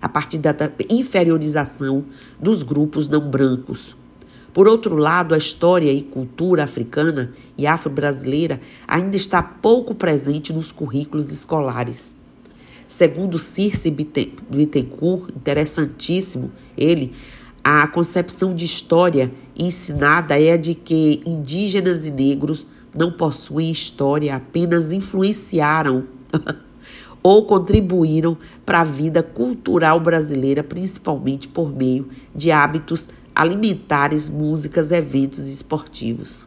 a 0.00 0.08
partir 0.08 0.38
da 0.38 0.54
inferiorização 0.88 2.04
dos 2.38 2.62
grupos 2.62 3.08
não 3.08 3.28
brancos. 3.28 3.94
Por 4.52 4.66
outro 4.66 4.96
lado, 4.96 5.34
a 5.34 5.38
história 5.38 5.92
e 5.92 6.02
cultura 6.02 6.64
africana 6.64 7.32
e 7.56 7.66
afro-brasileira 7.66 8.60
ainda 8.88 9.16
está 9.16 9.42
pouco 9.42 9.94
presente 9.94 10.52
nos 10.52 10.72
currículos 10.72 11.30
escolares. 11.30 12.12
Segundo 12.88 13.38
Circe 13.38 13.88
Bittencourt, 13.90 15.30
interessantíssimo 15.36 16.50
ele, 16.76 17.12
a 17.62 17.86
concepção 17.86 18.54
de 18.54 18.64
história 18.64 19.30
ensinada 19.60 20.40
é 20.40 20.52
a 20.52 20.56
de 20.56 20.74
que 20.74 21.22
indígenas 21.26 22.06
e 22.06 22.10
negros 22.10 22.66
não 22.94 23.12
possuem 23.12 23.70
história, 23.70 24.34
apenas 24.34 24.90
influenciaram 24.90 26.04
ou 27.22 27.44
contribuíram 27.44 28.36
para 28.64 28.80
a 28.80 28.84
vida 28.84 29.22
cultural 29.22 30.00
brasileira, 30.00 30.62
principalmente 30.62 31.46
por 31.46 31.70
meio 31.70 32.08
de 32.34 32.50
hábitos 32.50 33.08
alimentares, 33.34 34.28
músicas, 34.30 34.90
eventos 34.90 35.46
esportivos. 35.46 36.46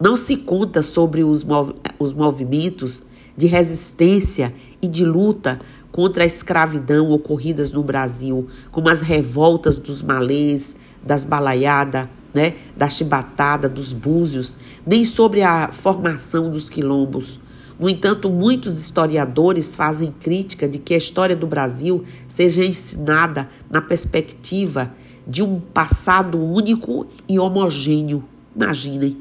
Não 0.00 0.16
se 0.16 0.36
conta 0.36 0.82
sobre 0.82 1.24
os, 1.24 1.42
mov 1.42 1.74
os 1.98 2.12
movimentos 2.12 3.02
de 3.36 3.46
resistência 3.46 4.54
e 4.80 4.86
de 4.86 5.04
luta 5.04 5.58
contra 5.90 6.22
a 6.22 6.26
escravidão 6.26 7.10
ocorridas 7.10 7.72
no 7.72 7.82
Brasil, 7.82 8.48
como 8.70 8.88
as 8.88 9.00
revoltas 9.00 9.78
dos 9.78 10.02
malês, 10.02 10.76
das 11.04 11.24
balaiadas, 11.24 12.08
né, 12.32 12.54
da 12.76 12.88
chibatada, 12.88 13.68
dos 13.68 13.92
búzios, 13.92 14.56
nem 14.86 15.04
sobre 15.04 15.42
a 15.42 15.70
formação 15.72 16.50
dos 16.50 16.68
quilombos. 16.68 17.40
No 17.78 17.88
entanto, 17.88 18.28
muitos 18.28 18.78
historiadores 18.80 19.76
fazem 19.76 20.12
crítica 20.18 20.68
de 20.68 20.78
que 20.78 20.94
a 20.94 20.98
história 20.98 21.36
do 21.36 21.46
Brasil 21.46 22.04
seja 22.26 22.64
ensinada 22.64 23.48
na 23.70 23.80
perspectiva 23.80 24.92
de 25.26 25.42
um 25.42 25.60
passado 25.60 26.38
único 26.38 27.06
e 27.28 27.38
homogêneo. 27.38 28.24
Imaginem, 28.56 29.16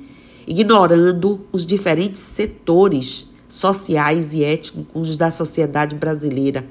ignorando 0.48 1.42
os 1.52 1.66
diferentes 1.66 2.20
setores 2.20 3.28
sociais 3.48 4.34
e 4.34 4.44
étnicos 4.44 5.18
da 5.18 5.30
sociedade 5.30 5.96
brasileira, 5.96 6.66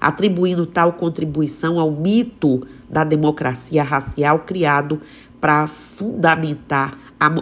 atribuindo 0.00 0.66
tal 0.66 0.94
contribuição 0.94 1.78
ao 1.78 1.90
mito 1.90 2.62
da 2.88 3.04
democracia 3.04 3.82
racial 3.82 4.40
criado 4.40 5.00
para 5.40 5.66
fundamentar 5.66 6.98
a 7.20 7.32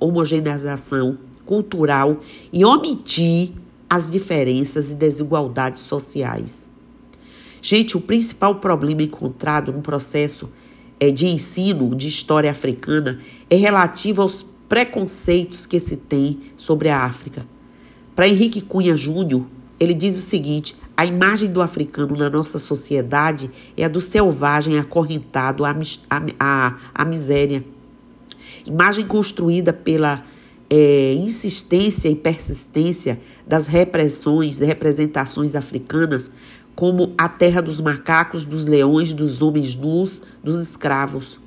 homogeneização 0.00 1.18
cultural 1.46 2.20
e 2.52 2.64
omitir 2.64 3.52
as 3.88 4.10
diferenças 4.10 4.92
e 4.92 4.94
desigualdades 4.94 5.82
sociais. 5.82 6.68
Gente, 7.62 7.96
o 7.96 8.00
principal 8.00 8.56
problema 8.56 9.02
encontrado 9.02 9.72
no 9.72 9.80
processo 9.80 10.48
é, 11.00 11.10
de 11.10 11.26
ensino 11.26 11.94
de 11.94 12.08
história 12.08 12.50
africana 12.50 13.20
é 13.48 13.56
relativo 13.56 14.22
aos 14.22 14.44
preconceitos 14.68 15.64
que 15.66 15.80
se 15.80 15.96
tem 15.96 16.40
sobre 16.56 16.88
a 16.88 17.04
África. 17.04 17.46
Para 18.14 18.28
Henrique 18.28 18.60
Cunha 18.60 18.96
Júnior, 18.96 19.46
ele 19.78 19.94
diz 19.94 20.16
o 20.16 20.20
seguinte: 20.20 20.76
a 20.96 21.06
imagem 21.06 21.50
do 21.50 21.62
africano 21.62 22.16
na 22.16 22.28
nossa 22.28 22.58
sociedade 22.58 23.50
é 23.76 23.84
a 23.84 23.88
do 23.88 24.00
selvagem 24.00 24.78
acorrentado 24.78 25.64
à, 25.64 25.74
à, 26.38 26.76
à 26.94 27.04
miséria. 27.04 27.64
Imagem 28.66 29.06
construída 29.06 29.72
pela 29.72 30.24
é, 30.68 31.14
insistência 31.14 32.08
e 32.08 32.16
persistência 32.16 33.20
das 33.46 33.66
repressões 33.66 34.60
e 34.60 34.64
representações 34.64 35.54
africanas 35.54 36.30
como 36.74 37.12
a 37.18 37.28
terra 37.28 37.60
dos 37.60 37.80
macacos, 37.80 38.44
dos 38.44 38.66
leões, 38.66 39.12
dos 39.12 39.42
homens 39.42 39.74
nus, 39.74 40.22
dos 40.44 40.60
escravos. 40.60 41.40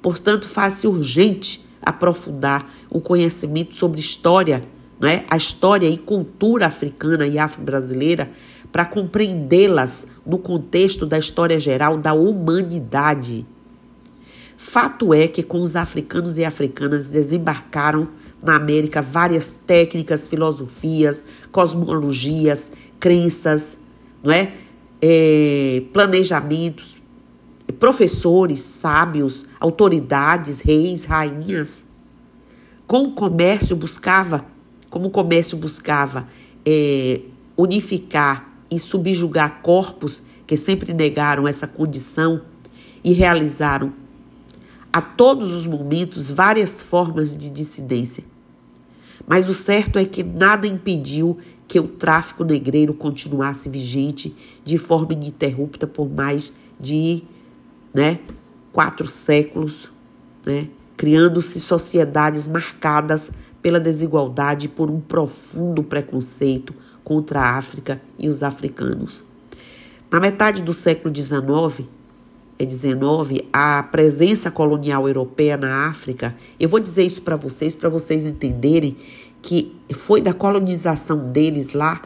Portanto, 0.00 0.48
faz-se 0.48 0.86
urgente 0.86 1.64
aprofundar 1.82 2.70
o 2.88 3.00
conhecimento 3.00 3.74
sobre 3.74 4.00
história, 4.00 4.62
né, 5.04 5.26
a 5.28 5.36
história 5.36 5.86
e 5.86 5.98
cultura 5.98 6.66
africana 6.66 7.26
e 7.26 7.38
afro-brasileira 7.38 8.30
para 8.72 8.86
compreendê-las 8.86 10.06
no 10.24 10.38
contexto 10.38 11.04
da 11.04 11.18
história 11.18 11.60
geral 11.60 11.98
da 11.98 12.14
humanidade. 12.14 13.46
Fato 14.56 15.12
é 15.12 15.28
que 15.28 15.42
com 15.42 15.60
os 15.60 15.76
africanos 15.76 16.38
e 16.38 16.44
africanas 16.44 17.10
desembarcaram 17.10 18.08
na 18.42 18.56
América 18.56 19.02
várias 19.02 19.58
técnicas, 19.58 20.26
filosofias, 20.26 21.22
cosmologias, 21.52 22.72
crenças, 22.98 23.76
não 24.22 24.32
é? 24.32 24.54
é 25.02 25.82
planejamentos, 25.92 26.96
professores, 27.78 28.60
sábios, 28.60 29.44
autoridades, 29.60 30.62
reis, 30.62 31.04
rainhas. 31.04 31.84
Com 32.86 33.08
o 33.08 33.12
comércio 33.12 33.76
buscava, 33.76 34.53
como 34.94 35.08
o 35.08 35.10
comércio 35.10 35.58
buscava 35.58 36.28
é, 36.64 37.20
unificar 37.56 38.48
e 38.70 38.78
subjugar 38.78 39.60
corpos 39.60 40.22
que 40.46 40.56
sempre 40.56 40.94
negaram 40.94 41.48
essa 41.48 41.66
condição 41.66 42.42
e 43.02 43.12
realizaram 43.12 43.92
a 44.92 45.02
todos 45.02 45.50
os 45.52 45.66
momentos 45.66 46.30
várias 46.30 46.80
formas 46.80 47.36
de 47.36 47.50
dissidência. 47.50 48.22
Mas 49.26 49.48
o 49.48 49.52
certo 49.52 49.98
é 49.98 50.04
que 50.04 50.22
nada 50.22 50.64
impediu 50.64 51.38
que 51.66 51.80
o 51.80 51.88
tráfico 51.88 52.44
negreiro 52.44 52.94
continuasse 52.94 53.68
vigente 53.68 54.32
de 54.62 54.78
forma 54.78 55.12
ininterrupta 55.12 55.88
por 55.88 56.08
mais 56.08 56.54
de 56.78 57.24
né, 57.92 58.20
quatro 58.72 59.08
séculos, 59.08 59.88
né, 60.46 60.68
criando-se 60.96 61.60
sociedades 61.60 62.46
marcadas 62.46 63.32
pela 63.64 63.80
desigualdade 63.80 64.66
e 64.66 64.68
por 64.68 64.90
um 64.90 65.00
profundo 65.00 65.82
preconceito 65.82 66.74
contra 67.02 67.40
a 67.40 67.56
África 67.56 67.98
e 68.18 68.28
os 68.28 68.42
africanos. 68.42 69.24
Na 70.10 70.20
metade 70.20 70.62
do 70.62 70.74
século 70.74 71.14
XIX, 71.16 71.88
XIX, 72.60 73.42
a 73.50 73.82
presença 73.84 74.50
colonial 74.50 75.08
europeia 75.08 75.56
na 75.56 75.86
África, 75.88 76.36
eu 76.60 76.68
vou 76.68 76.78
dizer 76.78 77.04
isso 77.04 77.22
para 77.22 77.36
vocês, 77.36 77.74
para 77.74 77.88
vocês 77.88 78.26
entenderem 78.26 78.98
que 79.40 79.74
foi 79.94 80.20
da 80.20 80.34
colonização 80.34 81.32
deles 81.32 81.72
lá, 81.72 82.02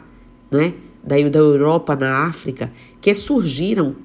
né, 0.49 0.75
da, 1.03 1.17
da 1.27 1.39
Europa 1.39 1.93
na 1.93 2.19
África, 2.25 2.71
que 3.01 3.13
surgiram 3.13 3.97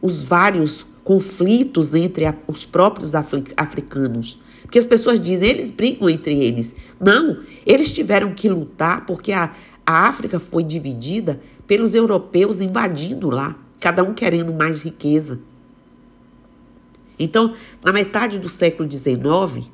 os 0.00 0.24
vários 0.24 0.86
conflitos 1.04 1.94
entre 1.94 2.24
a, 2.24 2.34
os 2.46 2.64
próprios 2.64 3.12
africanos. 3.14 4.38
Porque 4.74 4.80
as 4.80 4.84
pessoas 4.86 5.20
dizem, 5.20 5.50
eles 5.50 5.70
brigam 5.70 6.10
entre 6.10 6.34
eles. 6.34 6.74
Não, 7.00 7.44
eles 7.64 7.92
tiveram 7.92 8.34
que 8.34 8.48
lutar 8.48 9.06
porque 9.06 9.30
a, 9.30 9.54
a 9.86 10.08
África 10.08 10.40
foi 10.40 10.64
dividida 10.64 11.40
pelos 11.64 11.94
europeus 11.94 12.60
invadindo 12.60 13.30
lá, 13.30 13.54
cada 13.78 14.02
um 14.02 14.12
querendo 14.12 14.52
mais 14.52 14.82
riqueza. 14.82 15.38
Então, 17.16 17.54
na 17.84 17.92
metade 17.92 18.40
do 18.40 18.48
século 18.48 18.90
XIX, 18.90 19.70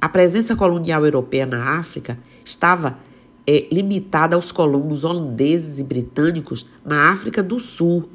a 0.00 0.08
presença 0.08 0.54
colonial 0.54 1.04
europeia 1.04 1.44
na 1.44 1.80
África 1.80 2.16
estava 2.44 2.98
é, 3.44 3.66
limitada 3.72 4.36
aos 4.36 4.52
colonos 4.52 5.02
holandeses 5.02 5.80
e 5.80 5.82
britânicos 5.82 6.64
na 6.84 7.10
África 7.10 7.42
do 7.42 7.58
Sul 7.58 8.08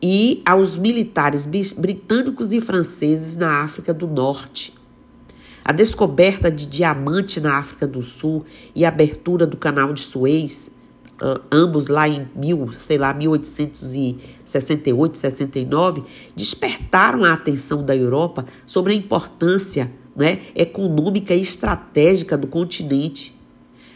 e 0.00 0.40
aos 0.46 0.74
militares 0.74 1.44
britânicos 1.44 2.50
e 2.50 2.62
franceses 2.62 3.36
na 3.36 3.62
África 3.62 3.92
do 3.92 4.06
Norte. 4.06 4.77
A 5.68 5.72
descoberta 5.72 6.50
de 6.50 6.64
diamante 6.64 7.42
na 7.42 7.58
África 7.58 7.86
do 7.86 8.00
Sul 8.00 8.46
e 8.74 8.86
a 8.86 8.88
abertura 8.88 9.46
do 9.46 9.58
canal 9.58 9.92
de 9.92 10.00
Suez 10.00 10.70
uh, 11.20 11.42
ambos 11.52 11.88
lá 11.88 12.08
em 12.08 12.26
mil, 12.34 12.72
sei 12.72 12.96
lá, 12.96 13.12
1868, 13.12 15.18
69, 15.18 16.04
despertaram 16.34 17.22
a 17.22 17.34
atenção 17.34 17.84
da 17.84 17.94
Europa 17.94 18.46
sobre 18.64 18.94
a 18.94 18.96
importância 18.96 19.92
né, 20.16 20.40
econômica 20.54 21.34
e 21.34 21.42
estratégica 21.42 22.38
do 22.38 22.46
continente. 22.46 23.38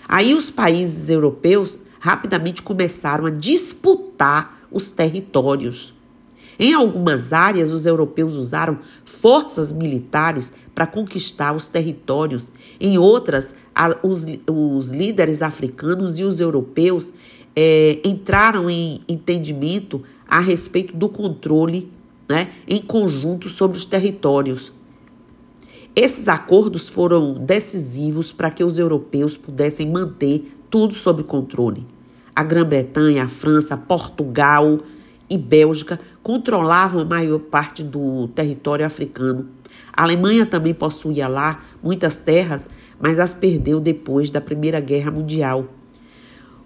Aí 0.07 0.35
os 0.35 0.51
países 0.51 1.09
europeus 1.09 1.79
rapidamente 1.99 2.61
começaram 2.61 3.25
a 3.25 3.31
disputar 3.31 4.61
os 4.71 4.91
territórios. 4.91 5.95
Em 6.62 6.75
algumas 6.75 7.33
áreas, 7.33 7.72
os 7.72 7.87
europeus 7.87 8.37
usaram 8.37 8.79
forças 9.05 9.72
militares 9.72 10.53
para 10.72 10.87
conquistar 10.87 11.57
os 11.57 11.66
territórios. 11.66 12.53
Em 12.79 12.96
outras, 12.96 13.57
a, 13.75 13.98
os, 14.01 14.25
os 14.48 14.92
líderes 14.92 15.42
africanos 15.42 16.20
e 16.20 16.22
os 16.22 16.38
europeus 16.38 17.12
é, 17.57 17.98
entraram 18.05 18.70
em 18.70 19.01
entendimento 19.09 20.05
a 20.25 20.38
respeito 20.38 20.96
do 20.96 21.09
controle 21.09 21.90
né, 22.29 22.53
em 22.68 22.81
conjunto 22.81 23.48
sobre 23.48 23.77
os 23.77 23.85
territórios. 23.85 24.72
Esses 25.96 26.29
acordos 26.29 26.88
foram 26.88 27.35
decisivos 27.35 28.31
para 28.31 28.53
que 28.53 28.62
os 28.62 28.79
europeus 28.79 29.37
pudessem 29.37 29.90
manter 29.90 30.57
tudo 30.70 30.94
sob 30.94 31.25
controle. 31.25 31.85
A 32.37 32.44
Grã-Bretanha, 32.44 33.25
a 33.25 33.29
França, 33.29 33.77
Portugal 33.77 34.79
e 35.33 35.38
Bélgica 35.38 35.99
controlavam 36.23 37.01
a 37.01 37.05
maior 37.07 37.38
parte 37.38 37.83
do 37.83 38.29
território 38.29 38.85
africano. 38.85 39.49
A 39.90 40.03
Alemanha 40.03 40.45
também 40.45 40.75
possuía 40.75 41.27
lá 41.27 41.62
muitas 41.83 42.18
terras, 42.18 42.68
mas 43.01 43.18
as 43.18 43.33
perdeu 43.33 43.81
depois 43.81 44.31
da 44.31 44.42
Primeira 44.42 44.79
Guerra 44.79 45.11
Mundial. 45.11 45.68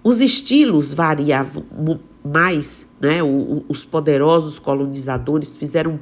Os 0.02 0.20
estilos 0.20 0.92
variavam 0.92 1.64
mais, 2.24 2.88
né? 3.00 3.20
os 3.68 3.85
poderosos 3.85 4.59
colonizadores 4.59 5.57
fizeram 5.57 6.00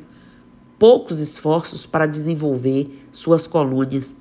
poucos 0.79 1.21
esforços 1.21 1.85
para 1.85 2.07
desenvolver 2.07 3.07
suas 3.13 3.47
colônias. 3.47 4.17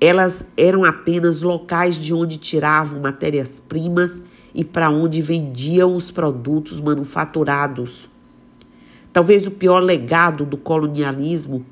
Elas 0.00 0.48
eram 0.56 0.82
apenas 0.82 1.42
locais 1.42 1.96
de 1.96 2.14
onde 2.14 2.38
tiravam 2.38 3.00
matérias-primas 3.00 4.22
e 4.58 4.64
para 4.64 4.90
onde 4.90 5.22
vendiam 5.22 5.94
os 5.94 6.10
produtos 6.10 6.80
manufaturados. 6.80 8.08
Talvez 9.12 9.46
o 9.46 9.52
pior 9.52 9.78
legado 9.78 10.44
do 10.44 10.56
colonialismo 10.56 11.64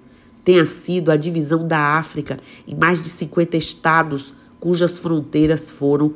tenha 0.45 0.65
sido 0.65 1.11
a 1.11 1.17
divisão 1.17 1.67
da 1.67 1.99
África 1.99 2.39
em 2.65 2.77
mais 2.77 3.03
de 3.03 3.09
50 3.09 3.57
estados 3.57 4.33
cujas 4.61 4.99
fronteiras 4.99 5.69
foram 5.69 6.15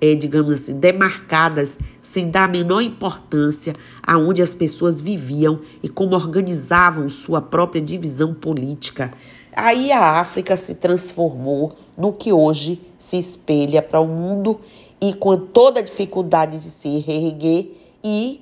é, 0.00 0.14
digamos 0.14 0.52
assim, 0.52 0.78
demarcadas 0.78 1.78
sem 2.00 2.30
dar 2.30 2.44
a 2.44 2.48
menor 2.48 2.80
importância 2.80 3.74
aonde 4.02 4.40
as 4.40 4.54
pessoas 4.54 5.02
viviam 5.02 5.60
e 5.82 5.88
como 5.88 6.14
organizavam 6.14 7.10
sua 7.10 7.42
própria 7.42 7.80
divisão 7.80 8.32
política. 8.32 9.10
Aí 9.54 9.92
a 9.92 10.18
África 10.20 10.56
se 10.56 10.76
transformou 10.76 11.76
no 11.96 12.12
que 12.12 12.32
hoje 12.32 12.80
se 12.98 13.18
espelha 13.18 13.82
para 13.82 14.00
o 14.00 14.06
mundo 14.06 14.60
e 15.08 15.14
com 15.14 15.36
toda 15.38 15.78
a 15.78 15.82
dificuldade 15.82 16.58
de 16.58 16.68
se 16.68 16.98
reerguer 16.98 17.68
e 18.02 18.40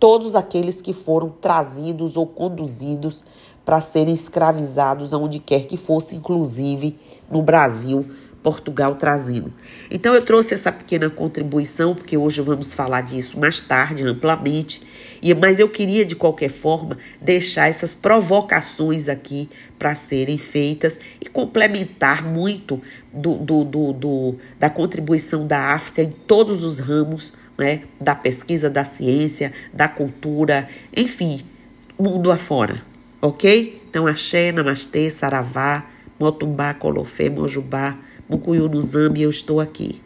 todos 0.00 0.34
aqueles 0.34 0.80
que 0.80 0.94
foram 0.94 1.28
trazidos 1.28 2.16
ou 2.16 2.26
conduzidos 2.26 3.22
para 3.66 3.80
serem 3.80 4.14
escravizados 4.14 5.12
aonde 5.12 5.38
quer 5.38 5.66
que 5.66 5.76
fosse, 5.76 6.16
inclusive 6.16 6.98
no 7.30 7.42
Brasil, 7.42 8.06
Portugal 8.42 8.94
trazendo. 8.94 9.52
Então 9.90 10.14
eu 10.14 10.24
trouxe 10.24 10.54
essa 10.54 10.72
pequena 10.72 11.10
contribuição, 11.10 11.94
porque 11.94 12.16
hoje 12.16 12.40
vamos 12.40 12.72
falar 12.72 13.02
disso 13.02 13.38
mais 13.38 13.60
tarde, 13.60 14.06
amplamente, 14.06 14.80
e, 15.24 15.32
mas 15.32 15.58
eu 15.58 15.70
queria, 15.70 16.04
de 16.04 16.14
qualquer 16.14 16.50
forma, 16.50 16.98
deixar 17.18 17.66
essas 17.66 17.94
provocações 17.94 19.08
aqui 19.08 19.48
para 19.78 19.94
serem 19.94 20.36
feitas 20.36 21.00
e 21.18 21.24
complementar 21.24 22.22
muito 22.22 22.82
do, 23.10 23.38
do, 23.38 23.64
do, 23.64 23.92
do, 23.94 24.34
da 24.60 24.68
contribuição 24.68 25.46
da 25.46 25.72
África 25.72 26.02
em 26.02 26.10
todos 26.10 26.62
os 26.62 26.78
ramos 26.78 27.32
né, 27.56 27.84
da 27.98 28.14
pesquisa, 28.14 28.68
da 28.68 28.84
ciência, 28.84 29.50
da 29.72 29.88
cultura, 29.88 30.68
enfim, 30.94 31.40
mundo 31.98 32.30
afora, 32.30 32.82
ok? 33.22 33.82
Então, 33.88 34.06
axé, 34.06 34.52
namastê, 34.52 35.08
saravá, 35.08 35.86
motumbá, 36.20 36.74
colofé, 36.74 37.30
mojubá, 37.30 37.96
Mucuyu 38.28 38.68
no 38.68 38.80
eu 39.16 39.30
estou 39.30 39.58
aqui. 39.60 40.03